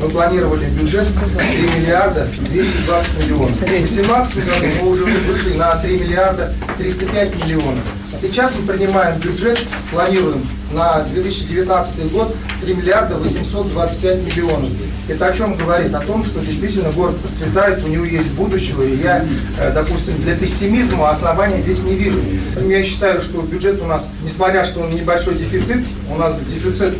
мы 0.00 0.08
планировали 0.08 0.66
бюджет 0.66 1.06
3 1.06 1.80
миллиарда 1.80 2.26
220 2.38 3.18
миллионов. 3.18 3.50
В 3.52 3.64
2018 3.64 4.36
году 4.36 4.66
мы 4.82 4.88
уже 4.90 5.04
вышли 5.04 5.54
на 5.56 5.76
3 5.76 5.96
миллиарда 5.98 6.52
305 6.78 7.34
миллионов. 7.36 7.84
Сейчас 8.14 8.54
мы 8.58 8.72
принимаем 8.72 9.18
бюджет, 9.18 9.60
планируем 9.90 10.46
на 10.74 11.00
2019 11.04 12.12
год 12.12 12.34
3 12.62 12.74
миллиарда 12.74 13.14
825 13.16 14.22
миллионов. 14.22 14.68
Это 15.08 15.26
о 15.26 15.32
чем 15.32 15.56
говорит? 15.56 15.94
О 15.94 16.00
том, 16.00 16.24
что 16.24 16.40
действительно 16.40 16.90
город 16.90 17.18
процветает, 17.18 17.84
у 17.84 17.88
него 17.88 18.04
есть 18.04 18.32
будущее, 18.32 18.88
и 18.88 19.02
я, 19.02 19.24
э, 19.58 19.72
допустим, 19.72 20.16
для 20.18 20.34
пессимизма 20.34 21.10
основания 21.10 21.60
здесь 21.60 21.82
не 21.84 21.94
вижу. 21.94 22.20
Я 22.66 22.82
считаю, 22.82 23.20
что 23.20 23.42
бюджет 23.42 23.82
у 23.82 23.86
нас, 23.86 24.10
несмотря 24.22 24.64
что 24.64 24.80
он 24.80 24.90
небольшой 24.90 25.34
дефицит, 25.34 25.84
у 26.10 26.16
нас 26.16 26.40
дефицит 26.40 26.94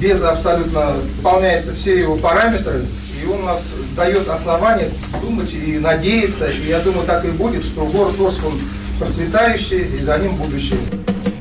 без 0.00 0.22
абсолютно 0.22 0.94
выполняется 1.16 1.74
все 1.74 1.98
его 1.98 2.16
параметры, 2.16 2.84
и 3.22 3.26
он 3.26 3.40
у 3.40 3.46
нас 3.46 3.66
дает 3.96 4.28
основания 4.28 4.90
думать 5.20 5.52
и 5.52 5.78
надеяться, 5.78 6.48
и 6.48 6.68
я 6.68 6.80
думаю, 6.80 7.06
так 7.06 7.24
и 7.24 7.28
будет, 7.28 7.64
что 7.64 7.84
город 7.86 8.14
Орск, 8.20 8.44
он 8.46 8.58
процветающий, 8.98 9.98
и 9.98 10.00
за 10.00 10.16
ним 10.18 10.36
будущее. 10.36 10.78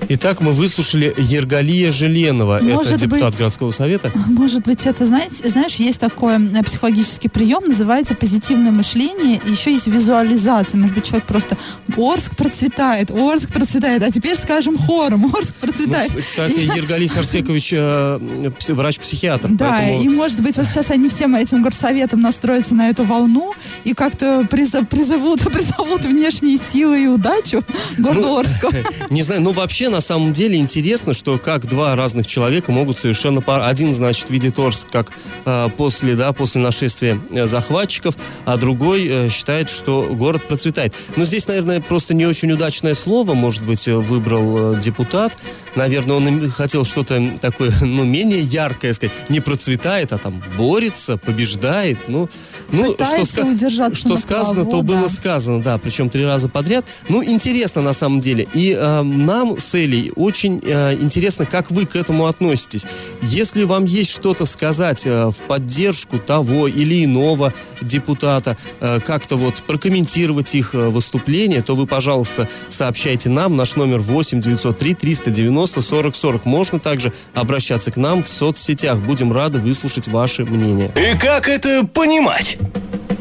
Итак, 0.10 0.42
мы 0.42 0.52
выслушали 0.52 1.14
Ергалия 1.18 1.92
Желенова, 1.92 2.60
может 2.62 2.94
это 2.94 3.02
депутат 3.02 3.32
быть, 3.32 3.40
городского 3.40 3.72
совета. 3.72 4.12
Может 4.28 4.64
быть, 4.64 4.86
это, 4.86 5.06
знаете, 5.06 5.48
знаешь, 5.50 5.76
есть 5.76 6.00
такой 6.00 6.36
э, 6.36 6.64
психологический 6.64 7.30
прием, 7.30 7.64
называется 7.68 8.14
позитивное 8.16 8.72
мышление, 8.72 9.42
и 9.46 9.52
еще 9.52 9.72
есть 9.72 9.88
визуализация. 9.88 10.80
Может 10.80 10.96
быть, 10.96 11.06
человек 11.06 11.26
просто 11.26 11.58
Орск 11.98 12.36
процветает, 12.36 13.12
Орск 13.12 13.52
процветает, 13.52 14.04
а 14.04 14.12
теперь 14.12 14.38
скажем 14.38 14.78
хором, 14.78 15.26
Орск 15.34 15.56
процветает. 15.56 16.12
Ну, 16.14 16.20
кстати, 16.20 16.60
и... 16.60 16.66
Ергалий 16.66 17.10
Сарсекович 17.10 17.74
э, 17.74 18.52
врач-психиатр. 18.70 19.50
Да, 19.50 19.72
поэтому... 19.72 20.04
и 20.04 20.10
может 20.10 20.42
быть, 20.42 20.58
вот 20.58 20.66
сейчас 20.66 20.92
они 20.92 21.10
всем 21.10 21.36
этим 21.36 21.64
горсоветом 21.64 22.22
настроятся 22.22 22.76
на 22.76 22.90
эту 22.90 23.04
волну 23.04 23.54
и 23.84 23.94
как-то 23.94 24.46
призов, 24.50 24.88
призовут, 24.88 25.42
призовут 25.52 26.06
внешние 26.06 26.58
силы 26.58 27.04
и 27.04 27.08
удачу 27.08 27.64
городу 27.98 28.22
ну, 28.22 28.38
Орску. 28.40 28.70
Не 29.10 29.24
знаю, 29.24 29.42
ну 29.42 29.52
вообще 29.52 29.90
на 29.96 30.02
самом 30.02 30.34
деле 30.34 30.58
интересно, 30.58 31.14
что 31.14 31.38
как 31.38 31.68
два 31.68 31.96
разных 31.96 32.28
человека 32.28 32.70
могут 32.74 32.98
совершенно 32.98 33.42
пар... 33.42 33.62
Один, 33.62 33.94
значит, 33.94 34.30
видит 34.30 34.60
Орск 34.60 34.90
как 34.92 35.10
э, 35.46 35.70
после, 35.78 36.16
да, 36.16 36.34
после 36.34 36.60
нашествия 36.60 37.18
э, 37.32 37.46
захватчиков, 37.46 38.18
а 38.44 38.58
другой 38.58 39.08
э, 39.08 39.30
считает, 39.30 39.70
что 39.70 40.10
город 40.12 40.46
процветает. 40.50 40.96
Но 41.16 41.24
здесь, 41.24 41.48
наверное, 41.48 41.80
просто 41.80 42.14
не 42.14 42.26
очень 42.26 42.52
удачное 42.52 42.94
слово, 42.94 43.36
может 43.36 43.64
быть, 43.64 43.88
э, 43.88 43.96
выбрал 43.96 44.74
э, 44.74 44.82
депутат. 44.82 45.38
Наверное, 45.76 46.16
он 46.16 46.50
хотел 46.50 46.86
что-то 46.86 47.38
такое, 47.42 47.72
ну, 47.82 48.04
менее 48.04 48.40
яркое 48.40 48.94
сказать. 48.94 49.14
Не 49.30 49.40
процветает, 49.40 50.14
а 50.14 50.18
там 50.18 50.42
борется, 50.58 51.18
побеждает. 51.18 52.00
Ну, 52.08 52.30
ну 52.72 52.96
что, 53.26 53.46
удержаться 53.46 54.00
что 54.00 54.18
сказано, 54.18 54.64
плаву, 54.64 54.72
то 54.72 54.82
да. 54.82 54.94
было 54.94 55.08
сказано, 55.08 55.62
да, 55.62 55.78
причем 55.78 56.10
три 56.10 56.26
раза 56.26 56.50
подряд. 56.50 56.86
Ну, 57.10 57.24
интересно 57.24 57.82
на 57.82 57.94
самом 57.94 58.20
деле. 58.20 58.48
И 58.54 58.72
э, 58.72 59.02
нам 59.02 59.60
с 59.60 59.74
Элей 59.76 60.12
очень 60.16 60.62
э, 60.64 60.94
интересно, 60.94 61.46
как 61.46 61.72
вы 61.72 61.86
к 61.86 61.96
этому 61.96 62.28
относитесь. 62.28 62.86
Если 63.22 63.64
вам 63.64 63.86
есть 63.86 64.12
что-то 64.12 64.46
сказать 64.46 65.06
э, 65.06 65.30
в 65.30 65.38
поддержку 65.48 66.20
того 66.20 66.68
или 66.68 67.04
иного 67.04 67.54
депутата, 67.82 68.58
э, 68.80 69.00
как-то 69.02 69.36
вот 69.36 69.64
прокомментировать 69.64 70.56
их 70.56 70.74
э, 70.74 70.90
выступление, 70.90 71.62
то 71.62 71.76
вы, 71.76 71.86
пожалуйста, 71.88 72.48
сообщайте 72.70 73.30
нам. 73.30 73.56
Наш 73.56 73.76
номер 73.76 74.00
8 74.00 74.40
903 74.40 74.94
390 74.94 75.65
40 75.66 76.16
40. 76.16 76.46
Можно 76.46 76.80
также 76.80 77.14
обращаться 77.34 77.92
к 77.92 77.98
нам 77.98 78.24
в 78.24 78.28
соцсетях. 78.28 78.98
Будем 79.00 79.32
рады 79.32 79.60
выслушать 79.60 80.08
ваше 80.08 80.46
мнение. 80.46 80.92
И 80.96 81.18
как 81.18 81.48
это 81.50 81.86
понимать? 81.86 82.58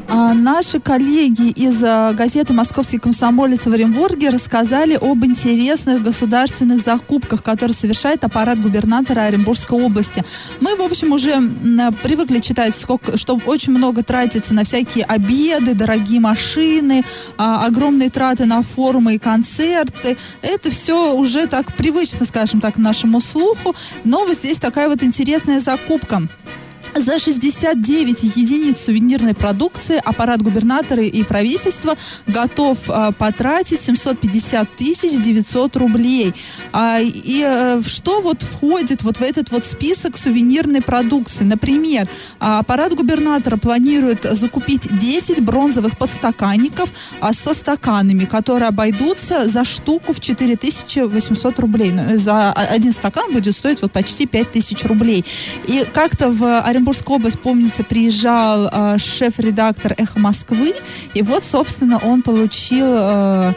А, 0.09 0.35
наши 0.35 0.81
коллеги 0.81 1.49
из 1.51 1.83
а, 1.83 2.13
газеты 2.13 2.53
«Московский 2.53 2.99
комсомолец» 2.99 3.67
в 3.67 3.73
Оренбурге 3.73 4.31
рассказали 4.31 4.99
об 5.01 5.25
интересных 5.25 6.03
государственных 6.03 6.81
закупках, 6.81 7.43
которые 7.43 7.75
совершает 7.75 8.23
аппарат 8.23 8.61
губернатора 8.61 9.23
Оренбургской 9.23 9.81
области. 9.81 10.23
Мы, 10.61 10.77
в 10.77 10.83
общем, 10.83 11.13
уже 11.13 11.41
привыкли 12.03 12.41
читать, 12.41 12.77
сколько, 12.77 13.17
что 13.17 13.41
очень 13.47 13.73
много 13.73 14.03
тратится 14.03 14.53
на 14.53 14.65
всякие 14.65 15.05
обеды, 15.05 15.75
дорогие 15.75 16.21
машины, 16.21 17.03
а, 17.39 17.65
огромные 17.65 18.11
траты 18.11 18.45
на 18.45 18.63
форумы 18.63 19.15
и 19.15 19.19
концерты. 19.19 20.17
Это 20.43 20.71
все 20.71 21.15
уже 21.15 21.47
так 21.47 21.75
привычно, 21.75 22.27
скажем 22.27 22.61
так, 22.61 22.77
нашему 22.77 23.21
слуху. 23.21 23.75
Но 24.05 24.27
вот 24.27 24.37
здесь 24.37 24.59
такая 24.59 24.89
вот 24.89 25.03
интересная 25.03 25.61
закупка. 25.61 26.23
За 26.97 27.19
69 27.19 28.37
единиц 28.37 28.81
сувенирной 28.81 29.35
продукции 29.35 30.01
аппарат 30.05 30.43
губернатора 30.43 31.03
и 31.03 31.25
правительства 31.25 31.97
готов 32.29 32.89
э, 32.89 33.11
потратить 33.19 33.83
750 33.83 34.77
тысяч 34.77 35.21
900 35.21 35.77
рублей. 35.77 36.33
А, 36.73 37.01
и 37.01 37.43
э, 37.45 37.83
что 37.85 38.21
вот 38.21 38.43
входит 38.43 39.03
вот 39.03 39.17
в 39.17 39.23
этот 39.23 39.51
вот 39.51 39.65
список 39.65 40.17
сувенирной 40.17 40.83
продукции? 40.83 41.43
Например, 41.43 42.09
аппарат 42.39 42.95
губернатора 42.95 43.57
планирует 43.57 44.23
закупить 44.31 44.97
10 44.97 45.41
бронзовых 45.43 45.99
подстаканников 45.99 46.93
а, 47.21 47.33
со 47.33 47.55
стаканами, 47.55 48.25
которые 48.25 48.69
обойдутся 48.69 49.49
за 49.49 49.65
штуку 49.65 50.13
в 50.13 50.21
4800 50.21 51.59
рублей. 51.59 51.91
Ну, 51.91 52.17
за 52.19 52.53
один 52.53 52.93
стакан 52.93 53.33
будет 53.33 53.57
стоить 53.57 53.83
вот 53.83 53.91
почти 53.91 54.27
5000 54.27 54.85
рублей. 54.85 55.25
И 55.67 55.85
как-то 55.93 56.31
в 56.31 56.61
Оренбурге 56.61 56.84
Оренбургскую 56.85 57.17
область, 57.17 57.41
помнится, 57.41 57.83
приезжал 57.83 58.69
э, 58.71 58.99
шеф-редактор 58.99 59.95
«Эхо 59.97 60.19
Москвы», 60.19 60.75
и 61.15 61.23
вот, 61.23 61.43
собственно, 61.43 61.99
он 61.99 62.21
получил 62.21 62.87
э, 62.87 63.55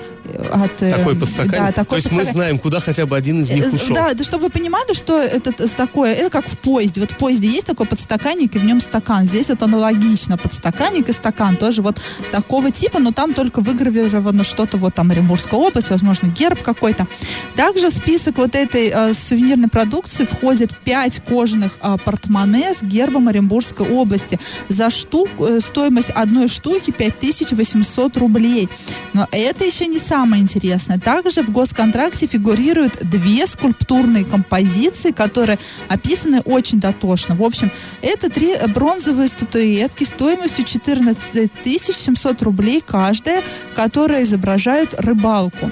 от... 0.52 0.82
э, 0.82 0.92
Такой 0.94 1.16
подстаканник? 1.16 1.52
Да, 1.66 1.72
такой 1.72 1.90
То 1.90 1.96
есть 1.96 2.12
мы 2.12 2.18
подстаканник. 2.20 2.32
знаем, 2.34 2.60
куда 2.60 2.80
хотя 2.80 3.06
бы 3.06 3.16
один 3.18 3.40
из 3.42 3.50
них 3.50 3.66
Э, 3.66 3.70
ушел. 3.70 3.96
Да, 3.96 4.14
да, 4.14 4.24
чтобы 4.24 4.46
вы 4.46 4.50
понимали, 4.50 4.94
что 4.94 5.20
это 5.22 5.52
т- 5.52 5.68
такое, 5.68 6.14
это 6.14 6.30
как 6.30 6.48
в 6.48 6.58
поезде. 6.58 7.02
Вот 7.02 7.12
в 7.12 7.18
поезде 7.18 7.48
есть 7.50 7.66
такой 7.68 7.86
подстаканник, 7.86 8.56
и 8.56 8.60
в 8.60 8.66
нем 8.66 8.80
стакан. 8.80 9.26
Здесь 9.28 9.50
вот 9.50 9.62
аналогично 9.64 10.38
подстаканник 10.38 11.10
и 11.10 11.14
стакан 11.14 11.56
тоже 11.58 11.82
вот 11.82 12.00
такого 12.32 12.72
типа, 12.72 13.00
но 13.00 13.12
там 13.12 13.34
только 13.34 13.62
выгравировано 13.62 14.44
что-то 14.44 14.78
вот 14.78 14.96
там 14.96 15.12
Оренбургская 15.12 15.60
область, 15.60 15.90
возможно, 15.90 16.28
герб 16.28 16.62
какой-то. 16.62 17.08
Также 17.56 17.90
в 17.90 17.94
список 17.94 18.38
вот 18.38 18.56
этой 18.56 18.88
э, 18.94 19.14
сувенирной 19.14 19.70
продукции 19.70 20.26
входит 20.26 20.78
5 20.80 21.22
кожаных 21.28 21.78
э, 21.82 21.98
портмоне 22.04 22.74
с 22.74 22.84
гербом 22.84 23.28
Оренбургской 23.28 23.88
области. 23.90 24.40
За 24.70 24.90
штук, 24.90 25.30
э, 25.40 25.60
стоимость 25.62 26.10
одной 26.12 26.48
штуки 26.48 26.92
5800 26.92 28.18
рублей. 28.18 28.70
Но 29.14 29.28
это 29.32 29.64
еще 29.64 29.88
не 29.88 30.00
самое 30.00 30.17
интересное. 30.40 31.00
Также 31.00 31.42
в 31.42 31.52
госконтракте 31.52 32.28
фигурируют 32.28 32.98
две 33.02 33.46
скульптурные 33.48 34.26
композиции, 34.26 35.12
которые 35.12 35.60
описаны 35.88 36.42
очень 36.42 36.80
дотошно. 36.80 37.36
В 37.36 37.44
общем, 37.44 37.72
это 38.02 38.30
три 38.30 38.56
бронзовые 38.68 39.28
статуэтки 39.28 40.04
стоимостью 40.04 40.66
14 40.66 41.52
700 41.64 42.42
рублей 42.42 42.82
каждая, 42.86 43.44
которые 43.76 44.24
изображают 44.24 44.94
рыбалку. 44.98 45.72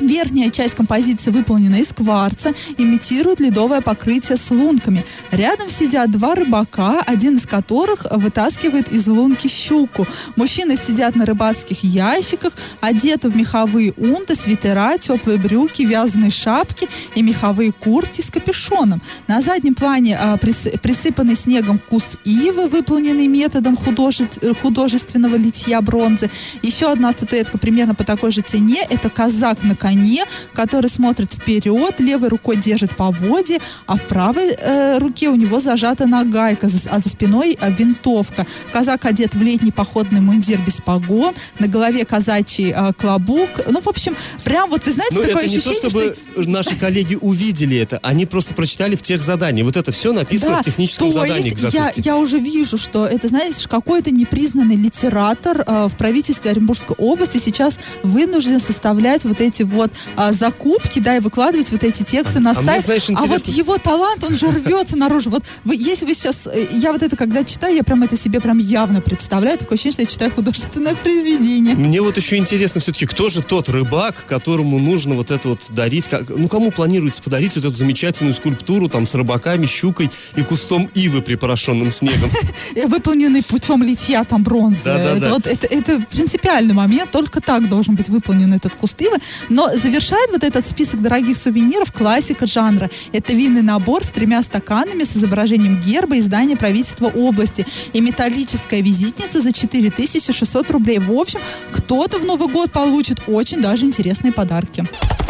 Верхняя 0.00 0.50
часть 0.50 0.74
композиции 0.74 1.30
выполнена 1.30 1.76
из 1.76 1.92
кварца, 1.92 2.52
имитирует 2.76 3.40
ледовое 3.40 3.80
покрытие 3.80 4.36
с 4.36 4.50
лунками. 4.50 5.04
Рядом 5.30 5.68
сидят 5.68 6.10
два 6.10 6.34
рыбака, 6.34 7.02
один 7.06 7.36
из 7.36 7.46
которых 7.46 8.06
вытаскивает 8.10 8.88
из 8.92 9.06
лунки 9.08 9.48
щуку. 9.48 10.06
Мужчины 10.36 10.76
сидят 10.76 11.16
на 11.16 11.26
рыбацких 11.26 11.82
ящиках, 11.82 12.52
одеты 12.80 13.28
в 13.28 13.36
меховые 13.36 13.92
унты, 13.96 14.34
свитера, 14.34 14.98
теплые 14.98 15.38
брюки, 15.38 15.82
вязаные 15.82 16.30
шапки 16.30 16.88
и 17.14 17.22
меховые 17.22 17.72
куртки 17.72 18.20
с 18.20 18.30
капюшоном. 18.30 19.02
На 19.26 19.40
заднем 19.40 19.74
плане 19.74 20.18
а, 20.18 20.36
прис- 20.36 20.78
присыпанный 20.78 21.36
снегом 21.36 21.78
куст 21.78 22.18
ивы, 22.24 22.68
выполненный 22.68 23.26
методом 23.26 23.76
художе- 23.76 24.28
художественного 24.62 25.36
литья 25.36 25.80
бронзы. 25.80 26.30
Еще 26.62 26.90
одна 26.90 27.12
статуэтка 27.12 27.58
примерно 27.58 27.94
по 27.94 28.04
такой 28.04 28.30
же 28.30 28.40
цене. 28.40 28.86
Это 28.88 29.10
казак 29.10 29.62
на 29.62 29.74
коне, 29.88 30.24
который 30.54 30.88
смотрит 30.88 31.32
вперед, 31.32 32.00
левой 32.00 32.28
рукой 32.28 32.56
держит 32.56 32.96
поводье, 32.96 33.58
а 33.86 33.96
в 33.96 34.02
правой 34.02 34.50
э, 34.50 34.98
руке 34.98 35.28
у 35.28 35.34
него 35.34 35.60
зажата 35.60 36.06
нагайка, 36.06 36.68
а 36.90 36.98
за 36.98 37.08
спиной 37.08 37.56
э, 37.58 37.72
винтовка. 37.72 38.46
Казак 38.72 39.04
одет 39.06 39.34
в 39.34 39.42
летний 39.42 39.72
походный 39.72 40.20
мундир 40.20 40.58
без 40.66 40.80
погон, 40.80 41.34
на 41.58 41.68
голове 41.68 42.04
казачий 42.04 42.72
э, 42.74 42.92
клобук. 42.92 43.48
Ну, 43.68 43.80
в 43.80 43.88
общем, 43.88 44.14
прям 44.44 44.68
вот, 44.70 44.84
вы 44.84 44.92
знаете, 44.92 45.14
Ну, 45.16 45.22
такое 45.22 45.44
это 45.44 45.50
не 45.50 45.60
то, 45.60 45.70
ощущение, 45.70 46.16
чтобы 46.34 46.50
наши 46.50 46.76
коллеги 46.76 47.16
увидели 47.20 47.76
это, 47.78 47.98
они 48.02 48.26
просто 48.26 48.54
прочитали 48.54 48.94
в 48.94 49.02
тех 49.02 49.22
заданиях. 49.22 49.66
Вот 49.66 49.76
это 49.76 49.92
все 49.92 50.12
написано 50.12 50.56
Да, 50.56 50.62
в 50.62 50.64
техническом 50.64 51.08
то 51.08 51.20
задании 51.20 51.50
есть 51.50 51.74
я, 51.74 51.92
я 51.96 52.16
уже 52.16 52.38
вижу, 52.38 52.76
что 52.76 53.06
это, 53.06 53.28
знаешь, 53.28 53.66
какой-то 53.68 54.10
непризнанный 54.10 54.76
литератор 54.76 55.64
э, 55.66 55.88
в 55.88 55.96
правительстве 55.96 56.50
Оренбургской 56.50 56.96
области 56.98 57.38
сейчас 57.38 57.78
вынужден 58.02 58.60
составлять 58.60 59.24
вот 59.24 59.40
эти 59.40 59.62
вот 59.62 59.77
а, 60.16 60.32
закупки, 60.32 60.98
да, 60.98 61.16
и 61.16 61.20
выкладывать 61.20 61.70
вот 61.70 61.82
эти 61.82 62.02
тексты 62.02 62.40
на 62.40 62.50
а 62.50 62.54
мне, 62.54 62.64
сайт. 62.64 62.84
знаешь, 62.84 63.10
а 63.10 63.26
вот 63.26 63.46
его 63.46 63.78
талант, 63.78 64.24
он 64.24 64.34
же 64.34 64.48
рвется 64.48 64.96
наружу. 64.96 65.30
Вот 65.30 65.44
вы, 65.64 65.76
если 65.76 66.04
вы 66.04 66.14
сейчас, 66.14 66.46
э, 66.46 66.66
я 66.72 66.92
вот 66.92 67.02
это 67.02 67.16
когда 67.16 67.44
читаю, 67.44 67.74
я 67.74 67.84
прям 67.84 68.02
это 68.02 68.16
себе 68.16 68.40
прям 68.40 68.58
явно 68.58 69.00
представляю. 69.00 69.58
Такое 69.58 69.76
ощущение, 69.76 69.92
что 69.92 70.02
я 70.02 70.06
читаю 70.06 70.30
художественное 70.30 70.94
произведение. 71.02 71.74
Мне 71.74 72.00
вот 72.02 72.16
еще 72.16 72.36
интересно 72.36 72.80
все-таки, 72.80 73.06
кто 73.06 73.28
же 73.28 73.42
тот 73.42 73.68
рыбак, 73.68 74.26
которому 74.26 74.78
нужно 74.78 75.14
вот 75.14 75.30
это 75.30 75.48
вот 75.48 75.66
дарить, 75.70 76.08
как, 76.08 76.28
ну 76.28 76.48
кому 76.48 76.70
планируется 76.70 77.22
подарить 77.22 77.54
вот 77.56 77.64
эту 77.64 77.76
замечательную 77.76 78.34
скульптуру 78.34 78.88
там 78.88 79.06
с 79.06 79.14
рыбаками, 79.14 79.66
щукой 79.66 80.10
и 80.36 80.42
кустом 80.42 80.90
ивы, 80.94 81.22
припорошенным 81.22 81.90
снегом. 81.90 82.30
Выполненный 82.86 83.42
путем 83.42 83.82
литья 83.82 84.24
там 84.24 84.42
бронзы. 84.42 84.84
Да-да-да. 84.84 85.16
это, 85.16 85.28
вот, 85.30 85.46
это, 85.46 85.66
это 85.66 86.00
принципиальный 86.10 86.74
момент, 86.74 87.10
только 87.10 87.40
так 87.40 87.68
должен 87.68 87.94
быть 87.94 88.08
выполнен 88.08 88.52
этот 88.52 88.74
куст 88.74 89.00
ивы. 89.00 89.18
Но 89.48 89.67
завершает 89.76 90.30
вот 90.30 90.44
этот 90.44 90.66
список 90.66 91.02
дорогих 91.02 91.36
сувениров 91.36 91.92
классика 91.92 92.46
жанра. 92.46 92.90
Это 93.12 93.32
винный 93.32 93.62
набор 93.62 94.04
с 94.04 94.08
тремя 94.08 94.42
стаканами 94.42 95.04
с 95.04 95.16
изображением 95.16 95.80
герба 95.80 96.16
и 96.16 96.20
здания 96.20 96.56
правительства 96.56 97.06
области. 97.06 97.66
И 97.92 98.00
металлическая 98.00 98.80
визитница 98.80 99.40
за 99.40 99.52
4600 99.52 100.70
рублей. 100.70 100.98
В 100.98 101.12
общем, 101.12 101.40
кто-то 101.72 102.18
в 102.18 102.24
Новый 102.24 102.48
год 102.48 102.72
получит 102.72 103.22
очень 103.26 103.60
даже 103.60 103.84
интересные 103.84 104.32
подарки. 104.32 104.86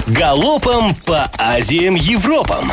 Галопом 0.07 0.95
по 1.05 1.31
Азиям 1.37 1.95
Европам. 1.95 2.73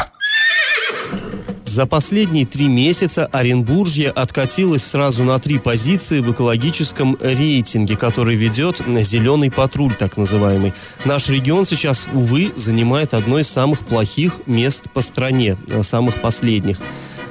За 1.75 1.85
последние 1.85 2.45
три 2.45 2.69
месяца 2.69 3.25
Оренбуржье 3.25 4.09
откатилось 4.09 4.81
сразу 4.81 5.25
на 5.25 5.37
три 5.39 5.59
позиции 5.59 6.21
в 6.21 6.31
экологическом 6.31 7.17
рейтинге, 7.19 7.97
который 7.97 8.37
ведет 8.37 8.81
«Зеленый 9.01 9.51
патруль», 9.51 9.93
так 9.93 10.15
называемый. 10.15 10.73
Наш 11.03 11.27
регион 11.27 11.65
сейчас, 11.65 12.07
увы, 12.13 12.53
занимает 12.55 13.13
одно 13.13 13.39
из 13.39 13.49
самых 13.49 13.85
плохих 13.85 14.39
мест 14.45 14.89
по 14.93 15.01
стране, 15.01 15.57
самых 15.81 16.21
последних. 16.21 16.79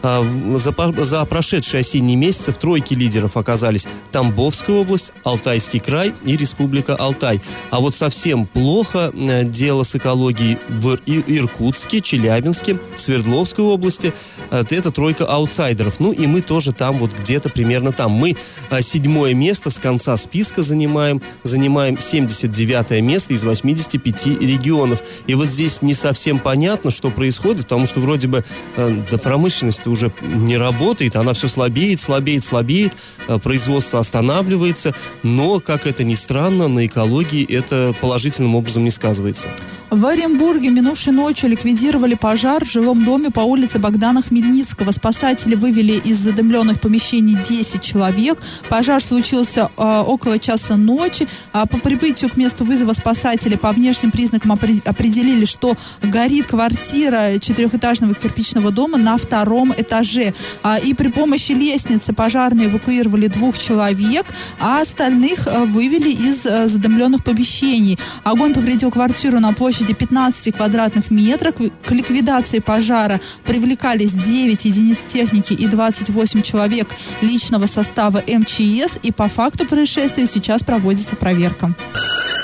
А, 0.07 0.23
За, 0.57 0.75
за 1.03 1.25
прошедшие 1.25 1.81
осенние 1.81 2.15
месяцы 2.17 2.53
в 2.53 2.59
тройке 2.59 2.95
лидеров 2.95 3.39
оказались 3.39 3.89
Тамбовская 4.13 4.77
область, 4.77 5.13
Алтайский 5.25 5.81
край 5.81 6.13
и 6.25 6.37
Республика 6.37 6.95
Алтай. 6.95 7.41
А 7.71 7.81
вот 7.81 7.95
совсем 7.95 8.47
плохо 8.47 9.11
э, 9.15 9.45
дело 9.45 9.83
с 9.83 9.97
экологией 9.97 10.59
в 10.69 10.99
Ир- 11.07 11.25
Иркутске, 11.27 12.03
Челябинске, 12.03 12.79
Свердловской 12.97 13.65
области. 13.65 14.13
Э, 14.51 14.63
Это 14.69 14.91
тройка 14.91 15.25
аутсайдеров. 15.25 15.99
Ну 16.01 16.13
и 16.13 16.27
мы 16.27 16.43
тоже 16.43 16.73
там, 16.73 16.99
вот 16.99 17.13
где-то 17.19 17.49
примерно 17.49 17.91
там. 17.93 18.13
Мы 18.13 18.37
э, 18.71 18.83
седьмое 18.83 19.33
место 19.33 19.71
с 19.71 19.79
конца 19.79 20.17
списка 20.19 20.63
занимаем. 20.63 21.23
Занимаем 21.45 21.99
79 21.99 23.01
место 23.03 23.33
из 23.33 23.43
85 23.43 24.27
регионов. 24.43 25.03
И 25.27 25.35
вот 25.35 25.47
здесь 25.47 25.81
не 25.81 25.95
совсем 25.95 26.39
понятно, 26.39 26.91
что 26.91 27.11
происходит, 27.11 27.63
потому 27.63 27.87
что 27.87 28.01
вроде 28.01 28.29
бы 28.29 28.45
э, 28.77 29.03
да, 29.11 29.17
промышленность 29.17 29.87
уже 29.95 30.13
не 30.23 30.59
работает, 30.59 31.17
она 31.17 31.33
все 31.33 31.49
слабеет, 31.49 32.01
слабеет, 32.01 32.45
слабеет, 32.45 32.93
э, 33.29 33.39
производство 33.39 34.01
останавливается, 34.01 34.95
но, 35.23 35.61
как 35.61 35.87
это 35.87 36.05
ни 36.05 36.15
странно, 36.15 36.69
на 36.69 36.87
экологии 36.87 37.45
это 37.51 37.95
положительным 38.01 38.55
образом 38.55 38.85
не 38.85 38.91
сказывается. 38.91 39.49
В 39.95 40.07
Оренбурге 40.07 40.71
минувшей 40.71 41.13
ночью 41.13 41.49
ликвидировали 41.49 42.15
пожар 42.15 42.65
в 42.65 42.69
жилом 42.69 43.05
доме 43.05 43.31
по 43.31 43.43
улице 43.43 43.79
Богдана 43.79 44.23
Хмельницкого. 44.23 44.91
Спасатели 44.91 45.55
вывели 45.55 45.93
из 45.93 46.19
задымленных 46.19 46.81
помещений 46.81 47.37
10 47.37 47.81
человек. 47.81 48.43
Пожар 48.69 49.01
случился 49.01 49.71
э, 49.77 50.03
около 50.05 50.41
часа 50.41 50.77
ночи. 50.77 51.29
А 51.53 51.67
по 51.67 51.79
прибытию 51.79 52.29
к 52.29 52.37
месту 52.37 52.65
вызова 52.65 52.93
спасатели 52.93 53.55
по 53.55 53.71
внешним 53.71 54.11
признакам 54.11 54.51
опре- 54.51 54.83
определили, 54.85 55.45
что 55.45 55.77
горит 56.03 56.49
квартира 56.49 57.39
четырехэтажного 57.39 58.17
кирпичного 58.17 58.73
дома 58.73 58.99
на 58.99 59.17
втором 59.17 59.73
этаже. 59.77 60.35
А, 60.65 60.77
и 60.77 60.93
при 60.95 61.07
помощи 61.07 61.53
лестницы 61.53 62.13
пожарные 62.13 62.67
эвакуировали 62.67 63.29
двух 63.29 63.57
человек, 63.57 64.27
а 64.59 64.81
остальных 64.81 65.47
э, 65.47 65.67
вывели 65.67 66.11
из 66.11 66.45
э, 66.47 66.67
задымленных 66.67 67.23
помещений. 67.23 67.97
Огонь 68.25 68.55
повредил 68.55 68.91
квартиру 68.91 69.39
на 69.39 69.53
площади 69.53 69.84
15 69.93 70.55
квадратных 70.55 71.11
метров. 71.11 71.55
К 71.57 71.91
ликвидации 71.91 72.61
пожара 72.61 73.21
привлекались 73.45 74.13
9 74.13 74.65
единиц 74.65 75.05
техники 75.07 75.53
и 75.53 75.67
28 75.67 76.43
человек 76.43 76.89
личного 77.21 77.67
состава 77.67 78.23
МЧС. 78.27 78.99
И 79.03 79.13
по 79.13 79.29
факту 79.29 79.67
происшествия 79.67 80.27
сейчас 80.27 80.63
проводится 80.63 81.17
проверка. 81.17 81.75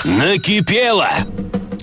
Накипело! 0.03 1.09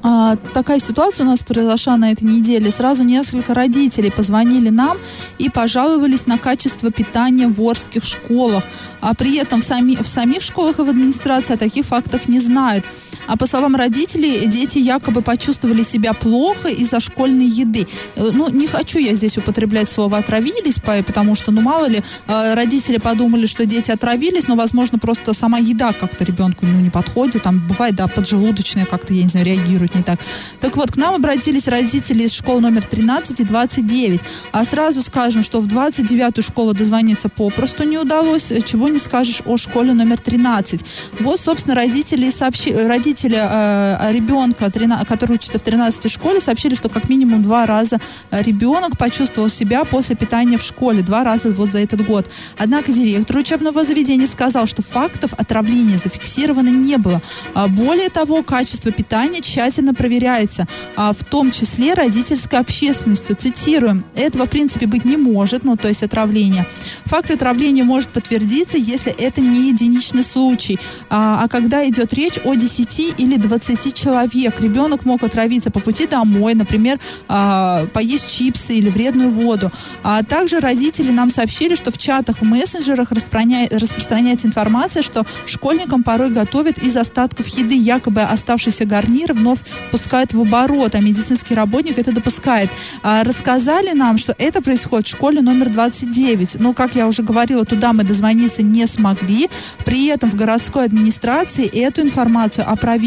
А, 0.02 0.36
такая 0.54 0.78
ситуация 0.78 1.26
у 1.26 1.28
нас 1.28 1.40
произошла 1.40 1.96
на 1.96 2.12
этой 2.12 2.24
неделе. 2.24 2.70
Сразу 2.70 3.02
несколько 3.02 3.54
родителей 3.54 4.10
позвонили 4.10 4.68
нам 4.68 4.96
и 5.38 5.48
пожаловались 5.48 6.26
на 6.26 6.38
качество 6.38 6.90
питания 6.90 7.48
в 7.48 7.60
Орских 7.60 8.04
школах. 8.04 8.64
А 9.00 9.14
при 9.14 9.36
этом 9.36 9.60
в, 9.60 9.64
сами, 9.64 9.96
в 9.96 10.08
самих 10.08 10.42
школах 10.42 10.78
и 10.78 10.82
в 10.82 10.88
администрации 10.88 11.54
о 11.54 11.58
таких 11.58 11.86
фактах 11.86 12.28
не 12.28 12.40
знают. 12.40 12.84
А 13.28 13.36
по 13.36 13.46
словам 13.46 13.76
родителей, 13.76 14.46
дети 14.46 14.78
якобы 14.78 15.22
почувствовали 15.22 15.82
себя 15.84 16.12
плохо 16.14 16.68
из-за 16.68 16.98
школьной 17.00 17.46
еды. 17.46 17.86
Э, 18.16 18.30
Ну, 18.32 18.48
не 18.48 18.66
хочу 18.66 18.98
я 18.98 19.14
здесь 19.14 19.38
употреблять 19.38 19.88
слово 19.88 20.18
«отравились», 20.18 20.76
по- 20.80 21.02
потому 21.02 21.34
что, 21.34 21.52
ну, 21.52 21.60
мало 21.60 21.86
ли, 21.88 22.02
э, 22.26 22.54
родители 22.54 22.96
подумали, 22.98 23.46
что 23.46 23.66
дети 23.66 23.90
отравились, 23.90 24.48
но, 24.48 24.56
возможно, 24.56 24.98
просто 24.98 25.34
сама 25.34 25.58
еда 25.58 25.92
как-то 25.92 26.24
ребенку 26.24 26.66
ну, 26.66 26.80
не 26.80 26.90
подходит. 26.90 27.42
Там 27.42 27.66
бывает, 27.68 27.94
да, 27.94 28.06
поджелудочная 28.08 28.86
как-то, 28.86 29.12
я 29.14 29.22
не 29.24 29.28
знаю, 29.28 29.46
реагирует 29.46 29.94
не 29.94 30.02
так. 30.02 30.18
Так 30.60 30.76
вот, 30.76 30.92
к 30.92 30.96
нам 30.96 31.14
обратились 31.14 31.68
родители 31.68 32.24
из 32.24 32.32
школ 32.32 32.60
номер 32.60 32.84
13 32.86 33.40
и 33.40 33.44
29. 33.44 34.20
А 34.52 34.64
сразу 34.64 35.02
скажем, 35.02 35.42
что 35.42 35.60
в 35.60 35.66
29-ю 35.66 36.42
школу 36.42 36.72
дозвониться 36.72 37.28
попросту 37.28 37.84
не 37.84 37.98
удалось, 37.98 38.50
э, 38.52 38.62
чего 38.62 38.88
не 38.88 38.98
скажешь 38.98 39.42
о 39.44 39.56
школе 39.58 39.92
номер 39.92 40.18
13. 40.18 40.80
Вот, 41.20 41.40
собственно, 41.40 41.74
родители, 41.74 42.26
и 42.26 42.30
сообщи... 42.32 42.72
родители 42.72 43.17
родители 43.18 43.38
э, 43.40 44.12
ребенка, 44.12 44.70
13, 44.70 45.06
который 45.06 45.34
учится 45.34 45.58
в 45.58 45.62
13 45.62 46.10
школе, 46.10 46.40
сообщили, 46.40 46.74
что 46.74 46.88
как 46.88 47.08
минимум 47.08 47.42
два 47.42 47.66
раза 47.66 47.98
э, 48.30 48.42
ребенок 48.42 48.96
почувствовал 48.98 49.48
себя 49.48 49.84
после 49.84 50.16
питания 50.16 50.56
в 50.56 50.62
школе, 50.62 51.02
два 51.02 51.24
раза 51.24 51.50
вот 51.50 51.70
за 51.72 51.80
этот 51.80 52.04
год. 52.06 52.30
Однако 52.56 52.92
директор 52.92 53.36
учебного 53.36 53.84
заведения 53.84 54.26
сказал, 54.26 54.66
что 54.66 54.82
фактов 54.82 55.32
отравления 55.32 55.96
зафиксировано 55.96 56.68
не 56.68 56.96
было. 56.96 57.20
А 57.54 57.68
более 57.68 58.08
того, 58.08 58.42
качество 58.42 58.92
питания 58.92 59.40
тщательно 59.40 59.94
проверяется, 59.94 60.66
а 60.96 61.12
в 61.12 61.24
том 61.24 61.50
числе 61.50 61.94
родительской 61.94 62.58
общественностью. 62.58 63.36
Цитируем, 63.36 64.04
этого 64.14 64.46
в 64.46 64.50
принципе 64.50 64.86
быть 64.86 65.04
не 65.04 65.16
может, 65.16 65.64
ну 65.64 65.76
то 65.76 65.88
есть 65.88 66.02
отравление. 66.02 66.66
Факт 67.04 67.30
отравления 67.30 67.84
может 67.84 68.10
подтвердиться, 68.10 68.76
если 68.76 69.12
это 69.12 69.40
не 69.40 69.68
единичный 69.68 70.22
случай. 70.22 70.78
А, 71.10 71.42
а 71.42 71.48
когда 71.48 71.86
идет 71.88 72.12
речь 72.14 72.38
о 72.44 72.54
10 72.54 73.07
или 73.16 73.36
20 73.36 73.94
человек, 73.94 74.60
ребенок 74.60 75.04
мог 75.04 75.22
отравиться 75.22 75.70
по 75.70 75.80
пути 75.80 76.06
домой, 76.06 76.54
например, 76.54 76.98
а, 77.28 77.86
поесть 77.92 78.30
чипсы 78.36 78.74
или 78.74 78.88
вредную 78.90 79.30
воду. 79.30 79.70
А 80.02 80.22
также 80.22 80.60
родители 80.60 81.10
нам 81.10 81.30
сообщили, 81.30 81.74
что 81.74 81.90
в 81.90 81.98
чатах, 81.98 82.38
в 82.40 82.44
мессенджерах 82.44 83.10
распространя... 83.10 83.68
распространяется 83.70 84.46
информация, 84.46 85.02
что 85.02 85.24
школьникам 85.46 86.02
порой 86.02 86.30
готовят 86.30 86.78
из 86.78 86.96
остатков 86.96 87.46
еды 87.48 87.74
якобы 87.74 88.22
оставшиеся 88.22 88.84
гарниры 88.84 89.34
вновь 89.34 89.60
пускают 89.90 90.32
в 90.32 90.40
оборот, 90.40 90.94
а 90.94 91.00
медицинский 91.00 91.54
работник 91.54 91.98
это 91.98 92.12
допускает. 92.12 92.70
А, 93.02 93.24
рассказали 93.24 93.92
нам, 93.92 94.18
что 94.18 94.34
это 94.38 94.62
происходит 94.62 95.06
в 95.06 95.10
школе 95.10 95.40
номер 95.40 95.70
29. 95.70 96.56
Но, 96.60 96.72
как 96.74 96.94
я 96.94 97.06
уже 97.06 97.22
говорила, 97.22 97.64
туда 97.64 97.92
мы 97.92 98.04
дозвониться 98.04 98.62
не 98.62 98.86
смогли. 98.86 99.48
При 99.84 100.06
этом 100.06 100.30
в 100.30 100.34
городской 100.34 100.84
администрации 100.84 101.66
эту 101.66 102.02
информацию 102.02 102.68
опровергли. 102.68 102.97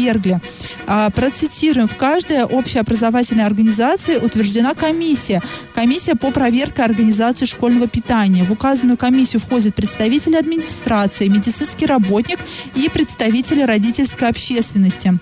А, 0.86 1.10
процитируем. 1.10 1.86
В 1.86 1.96
каждой 1.96 2.44
общеобразовательной 2.44 3.46
организации 3.46 4.16
утверждена 4.16 4.74
комиссия. 4.74 5.42
Комиссия 5.74 6.14
по 6.14 6.30
проверке 6.30 6.82
организации 6.82 7.44
школьного 7.44 7.86
питания. 7.86 8.44
В 8.44 8.52
указанную 8.52 8.96
комиссию 8.96 9.40
входят 9.40 9.74
представители 9.74 10.36
администрации, 10.36 11.28
медицинский 11.28 11.86
работник 11.86 12.38
и 12.74 12.88
представители 12.88 13.62
родительской 13.62 14.28
общественности. 14.28 15.18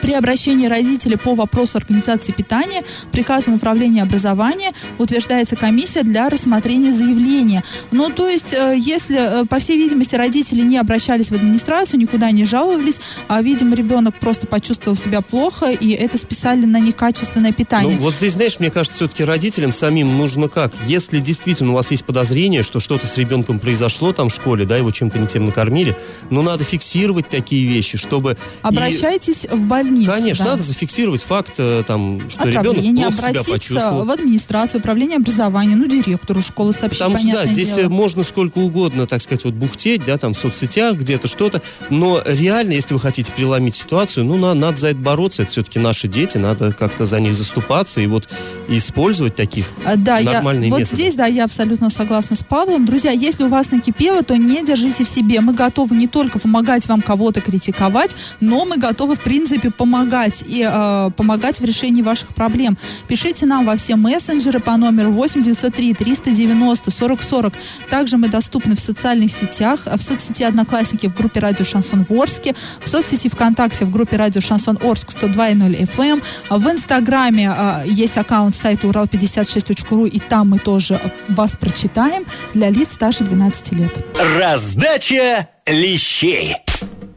При 0.00 0.14
обращении 0.14 0.66
родителей 0.66 1.16
по 1.16 1.34
вопросу 1.34 1.78
организации 1.78 2.32
питания 2.32 2.82
приказом 3.12 3.54
управления 3.54 4.02
образования 4.02 4.72
утверждается 4.98 5.56
комиссия 5.56 6.02
для 6.02 6.28
рассмотрения 6.28 6.92
заявления. 6.92 7.62
Ну, 7.90 8.10
то 8.10 8.28
есть, 8.28 8.54
э, 8.54 8.74
если, 8.78 9.42
э, 9.42 9.44
по 9.44 9.58
всей 9.58 9.76
видимости, 9.76 10.14
родители 10.16 10.62
не 10.62 10.78
обращались 10.78 11.30
в 11.30 11.34
администрацию, 11.34 12.00
никуда 12.00 12.30
не 12.30 12.44
жаловались, 12.44 13.00
а, 13.28 13.42
видимо, 13.42 13.76
ребенок 13.76 14.18
просто 14.18 14.46
почувствовал 14.46 14.96
себя 14.96 15.20
плохо, 15.20 15.70
и 15.70 15.90
это 15.90 16.18
списали 16.18 16.64
на 16.64 16.80
некачественное 16.80 17.52
питание. 17.52 17.96
Ну, 17.96 18.02
вот 18.02 18.14
здесь, 18.14 18.32
знаешь, 18.32 18.58
мне 18.58 18.70
кажется, 18.70 18.96
все-таки 18.96 19.24
родителям 19.24 19.72
самим 19.72 20.16
нужно 20.16 20.48
как? 20.48 20.72
Если 20.86 21.20
действительно 21.20 21.72
у 21.72 21.74
вас 21.74 21.90
есть 21.90 22.04
подозрение, 22.04 22.62
что 22.62 22.80
что-то 22.80 23.06
с 23.06 23.18
ребенком 23.18 23.58
произошло 23.58 24.12
там 24.12 24.30
в 24.30 24.34
школе, 24.34 24.64
да, 24.64 24.76
его 24.76 24.90
чем-то 24.90 25.18
не 25.18 25.26
тем 25.26 25.46
накормили, 25.46 25.96
ну, 26.30 26.42
надо 26.42 26.64
фиксировать 26.64 27.28
такие 27.28 27.66
вещи, 27.66 27.98
чтобы... 27.98 28.36
Обращайтесь 28.62 29.44
и... 29.44 29.48
в 29.48 29.66
больницу 29.66 29.81
больницу. 29.82 30.10
Конечно, 30.10 30.44
да. 30.44 30.50
надо 30.52 30.62
зафиксировать 30.62 31.22
факт, 31.22 31.54
э, 31.58 31.82
там, 31.86 32.20
что 32.28 32.48
ребенок 32.48 32.76
плохо 32.76 33.30
себя 33.30 33.42
почувствовал. 33.44 34.04
в 34.04 34.10
администрацию, 34.10 34.80
управление 34.80 35.16
образования, 35.18 35.76
ну, 35.76 35.86
директору 35.86 36.42
школы 36.42 36.72
сообщить, 36.72 37.00
Потому 37.00 37.18
что, 37.18 37.32
да, 37.32 37.46
здесь 37.46 37.74
дело. 37.74 37.88
можно 37.88 38.22
сколько 38.22 38.58
угодно, 38.58 39.06
так 39.06 39.22
сказать, 39.22 39.44
вот 39.44 39.54
бухтеть, 39.54 40.04
да, 40.04 40.18
там, 40.18 40.34
в 40.34 40.38
соцсетях 40.38 40.96
где-то 40.96 41.28
что-то, 41.28 41.62
но 41.90 42.22
реально, 42.24 42.72
если 42.72 42.94
вы 42.94 43.00
хотите 43.00 43.32
преломить 43.32 43.74
ситуацию, 43.74 44.24
ну, 44.24 44.36
на, 44.36 44.54
надо 44.54 44.76
за 44.76 44.88
это 44.88 44.98
бороться, 44.98 45.42
это 45.42 45.50
все-таки 45.50 45.78
наши 45.78 46.08
дети, 46.08 46.38
надо 46.38 46.72
как-то 46.72 47.06
за 47.06 47.20
них 47.20 47.34
заступаться 47.34 48.00
и 48.00 48.06
вот 48.06 48.28
использовать 48.68 49.34
таких 49.34 49.66
а, 49.84 49.96
да, 49.96 50.20
нормальные 50.20 50.70
я, 50.70 50.78
методы. 50.78 50.90
Вот 50.90 50.98
здесь, 50.98 51.14
да, 51.14 51.26
я 51.26 51.44
абсолютно 51.44 51.90
согласна 51.90 52.36
с 52.36 52.44
Павлом. 52.44 52.86
Друзья, 52.86 53.10
если 53.10 53.44
у 53.44 53.48
вас 53.48 53.70
накипело, 53.70 54.22
то 54.22 54.36
не 54.36 54.64
держите 54.64 55.04
в 55.04 55.08
себе. 55.08 55.40
Мы 55.40 55.54
готовы 55.54 55.96
не 55.96 56.06
только 56.06 56.38
помогать 56.38 56.86
вам 56.86 57.02
кого-то 57.02 57.40
критиковать, 57.40 58.16
но 58.40 58.64
мы 58.64 58.76
готовы, 58.76 59.16
в 59.16 59.20
принципе, 59.20 59.70
помогать 59.72 60.44
и 60.46 60.68
э, 60.68 61.10
помогать 61.16 61.60
в 61.60 61.64
решении 61.64 62.02
ваших 62.02 62.34
проблем. 62.34 62.78
Пишите 63.08 63.46
нам 63.46 63.64
во 63.66 63.76
все 63.76 63.96
мессенджеры 63.96 64.60
по 64.60 64.76
номеру 64.76 65.12
8 65.12 65.42
903 65.42 65.94
390 65.94 66.90
40 66.90 67.22
40. 67.22 67.52
Также 67.90 68.16
мы 68.16 68.28
доступны 68.28 68.76
в 68.76 68.80
социальных 68.80 69.30
сетях, 69.32 69.80
в 69.86 70.00
соцсети 70.00 70.42
Одноклассники 70.42 71.06
в 71.06 71.14
группе 71.14 71.40
Радио 71.40 71.64
Шансон 71.64 72.04
Ворске, 72.08 72.54
в 72.82 72.88
соцсети 72.88 73.28
ВКонтакте 73.28 73.84
в 73.84 73.90
группе 73.90 74.16
Радио 74.16 74.40
Шансон 74.40 74.78
Орск 74.82 75.10
102.0 75.10 75.78
FM. 75.96 76.22
В 76.50 76.70
Инстаграме 76.70 77.54
э, 77.56 77.82
есть 77.86 78.16
аккаунт 78.16 78.54
сайта 78.54 78.86
урал56.ру, 78.86 80.06
и 80.06 80.18
там 80.18 80.50
мы 80.50 80.58
тоже 80.58 81.00
вас 81.28 81.56
прочитаем 81.58 82.24
для 82.54 82.70
лиц 82.70 82.92
старше 82.92 83.24
12 83.24 83.72
лет. 83.72 84.04
Раздача 84.38 85.48
лещей. 85.66 86.56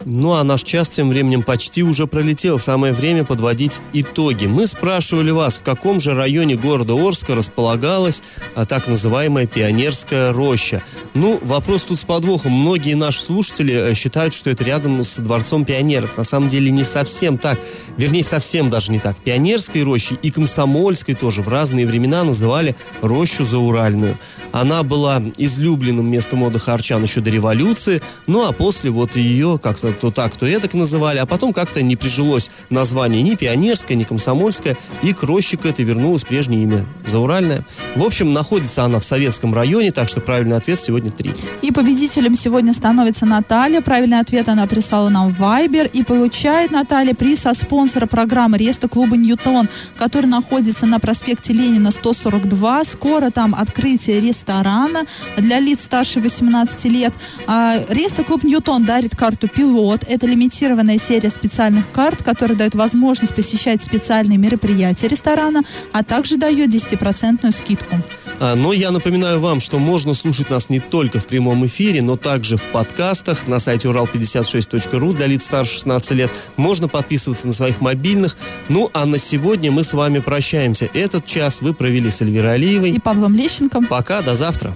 Ну 0.06 0.34
а 0.34 0.44
наш 0.44 0.62
час 0.62 0.90
тем 0.90 1.10
временем 1.10 1.42
почти 1.42 1.82
уже 1.82 2.06
пролетел. 2.06 2.60
Самое 2.60 2.94
время 2.94 3.26
подводить 3.26 3.82
итоги. 3.92 4.46
Мы 4.46 4.68
спрашивали 4.68 5.32
вас, 5.32 5.58
в 5.58 5.64
каком 5.64 6.00
же 6.00 6.14
районе 6.14 6.56
города 6.56 6.94
Орска 6.94 7.34
располагалась 7.34 8.22
а, 8.54 8.66
так 8.66 8.88
называемая 8.88 9.48
пионерская 9.48 10.32
роща. 10.32 10.84
Ну, 11.16 11.40
вопрос 11.42 11.84
тут 11.84 12.00
с 12.00 12.04
подвохом. 12.04 12.52
Многие 12.52 12.94
наши 12.94 13.20
слушатели 13.20 13.74
э, 13.74 13.94
считают, 13.96 14.36
что 14.36 14.52
это 14.52 14.64
рядом 14.64 15.04
с 15.04 15.18
Дворцом 15.18 15.66
пионеров. 15.66 16.18
На 16.18 16.24
самом 16.24 16.50
деле 16.50 16.70
не 16.70 16.84
совсем 16.84 17.40
так. 17.40 17.60
Вернее, 17.98 18.24
совсем 18.24 18.70
даже 18.70 18.92
не 18.92 19.00
так. 19.00 19.18
Пионерской 19.18 19.84
рощей 19.84 20.20
и 20.22 20.30
Комсомольской 20.30 21.16
тоже 21.16 21.42
в 21.42 21.50
разные 21.50 21.88
времена 21.88 22.24
называли 22.24 22.76
рощу 23.02 23.44
зауральную. 23.44 24.20
Она 24.52 24.84
была 24.84 25.20
излюбленным 25.38 26.08
местом 26.12 26.44
отдыха 26.44 26.76
арчан 26.76 27.02
еще 27.02 27.22
до 27.22 27.32
революции, 27.32 28.04
ну 28.28 28.48
а 28.48 28.52
после 28.52 28.92
вот 28.92 29.16
ее 29.16 29.60
как-то 29.62 29.95
то 29.96 30.12
так, 30.12 30.36
то 30.38 30.46
эдак 30.46 30.74
называли, 30.74 31.20
а 31.20 31.26
потом 31.26 31.54
как-то 31.54 31.82
не 31.82 31.96
прижилось 31.96 32.52
название 32.70 33.22
ни 33.22 33.36
пионерское, 33.36 33.98
ни 33.98 34.04
комсомольское, 34.04 34.78
и 35.04 35.14
к 35.14 35.24
роще 35.24 35.58
к 35.58 35.66
этой 35.66 35.86
вернулось 35.86 36.24
прежнее 36.24 36.64
имя 36.64 36.86
Зауральное. 37.06 37.66
В 37.96 38.04
общем, 38.04 38.34
находится 38.34 38.84
она 38.84 39.00
в 39.00 39.06
советском 39.06 39.54
районе, 39.54 39.92
так 39.92 40.10
что 40.10 40.22
правильный 40.22 40.58
ответ 40.58 40.80
сегодня 40.80 41.12
три. 41.12 41.32
И 41.62 41.72
победителем 41.72 42.36
сегодня 42.36 42.74
становится 42.74 43.26
Наталья. 43.26 43.82
Правильный 43.82 44.20
ответ 44.20 44.50
она 44.50 44.68
прислала 44.68 45.10
нам 45.10 45.32
в 45.32 45.40
Viber. 45.40 45.90
И 45.92 46.04
получает 46.04 46.72
Наталья 46.72 47.14
приз 47.14 47.42
со 47.42 47.54
спонсора 47.54 48.08
программы 48.08 48.58
Реста 48.58 48.90
клуба 48.90 49.16
Ньютон, 49.18 49.70
который 49.98 50.26
находится 50.26 50.86
на 50.86 51.00
проспекте 51.00 51.54
Ленина 51.54 51.92
142. 51.92 52.84
Скоро 52.86 53.30
там 53.30 53.56
открытие 53.56 54.20
ресторана 54.20 55.04
для 55.38 55.60
лиц 55.60 55.84
старше 55.84 56.20
18 56.20 56.86
лет. 56.86 57.14
А, 57.48 57.76
Реста 57.90 58.24
клуб 58.24 58.44
Ньютон 58.44 58.86
дарит 58.86 59.16
карту 59.16 59.48
пилот 59.48 59.85
год. 59.86 60.04
Это 60.08 60.26
лимитированная 60.26 60.98
серия 60.98 61.30
специальных 61.30 61.92
карт, 61.92 62.24
которая 62.24 62.58
дает 62.58 62.74
возможность 62.74 63.36
посещать 63.36 63.84
специальные 63.84 64.40
мероприятия 64.40 65.08
ресторана, 65.08 65.62
а 65.94 66.04
также 66.04 66.38
дает 66.38 66.70
10% 66.74 67.52
скидку. 67.52 67.96
А, 68.40 68.56
но 68.56 68.74
я 68.74 68.90
напоминаю 68.90 69.40
вам, 69.40 69.60
что 69.60 69.78
можно 69.78 70.16
слушать 70.16 70.50
нас 70.50 70.70
не 70.70 70.80
только 70.80 71.20
в 71.20 71.28
прямом 71.28 71.68
эфире, 71.68 72.02
но 72.02 72.18
также 72.18 72.58
в 72.58 72.64
подкастах 72.64 73.48
на 73.48 73.60
сайте 73.60 73.88
урал56.ру 73.88 75.14
для 75.14 75.28
лиц 75.28 75.44
старше 75.44 75.76
16 75.76 76.12
лет. 76.12 76.32
Можно 76.58 76.88
подписываться 76.88 77.46
на 77.46 77.54
своих 77.54 77.80
мобильных. 77.80 78.36
Ну, 78.70 78.90
а 78.92 79.06
на 79.06 79.20
сегодня 79.20 79.72
мы 79.72 79.84
с 79.84 79.94
вами 79.94 80.18
прощаемся. 80.18 80.90
Этот 80.96 81.28
час 81.28 81.62
вы 81.62 81.76
провели 81.76 82.10
с 82.10 82.24
Эльвирой 82.24 82.56
Алиевой. 82.56 82.90
И 82.90 83.00
Павлом 83.00 83.36
Лещенко. 83.36 83.82
Пока, 83.84 84.24
до 84.24 84.34
завтра. 84.34 84.76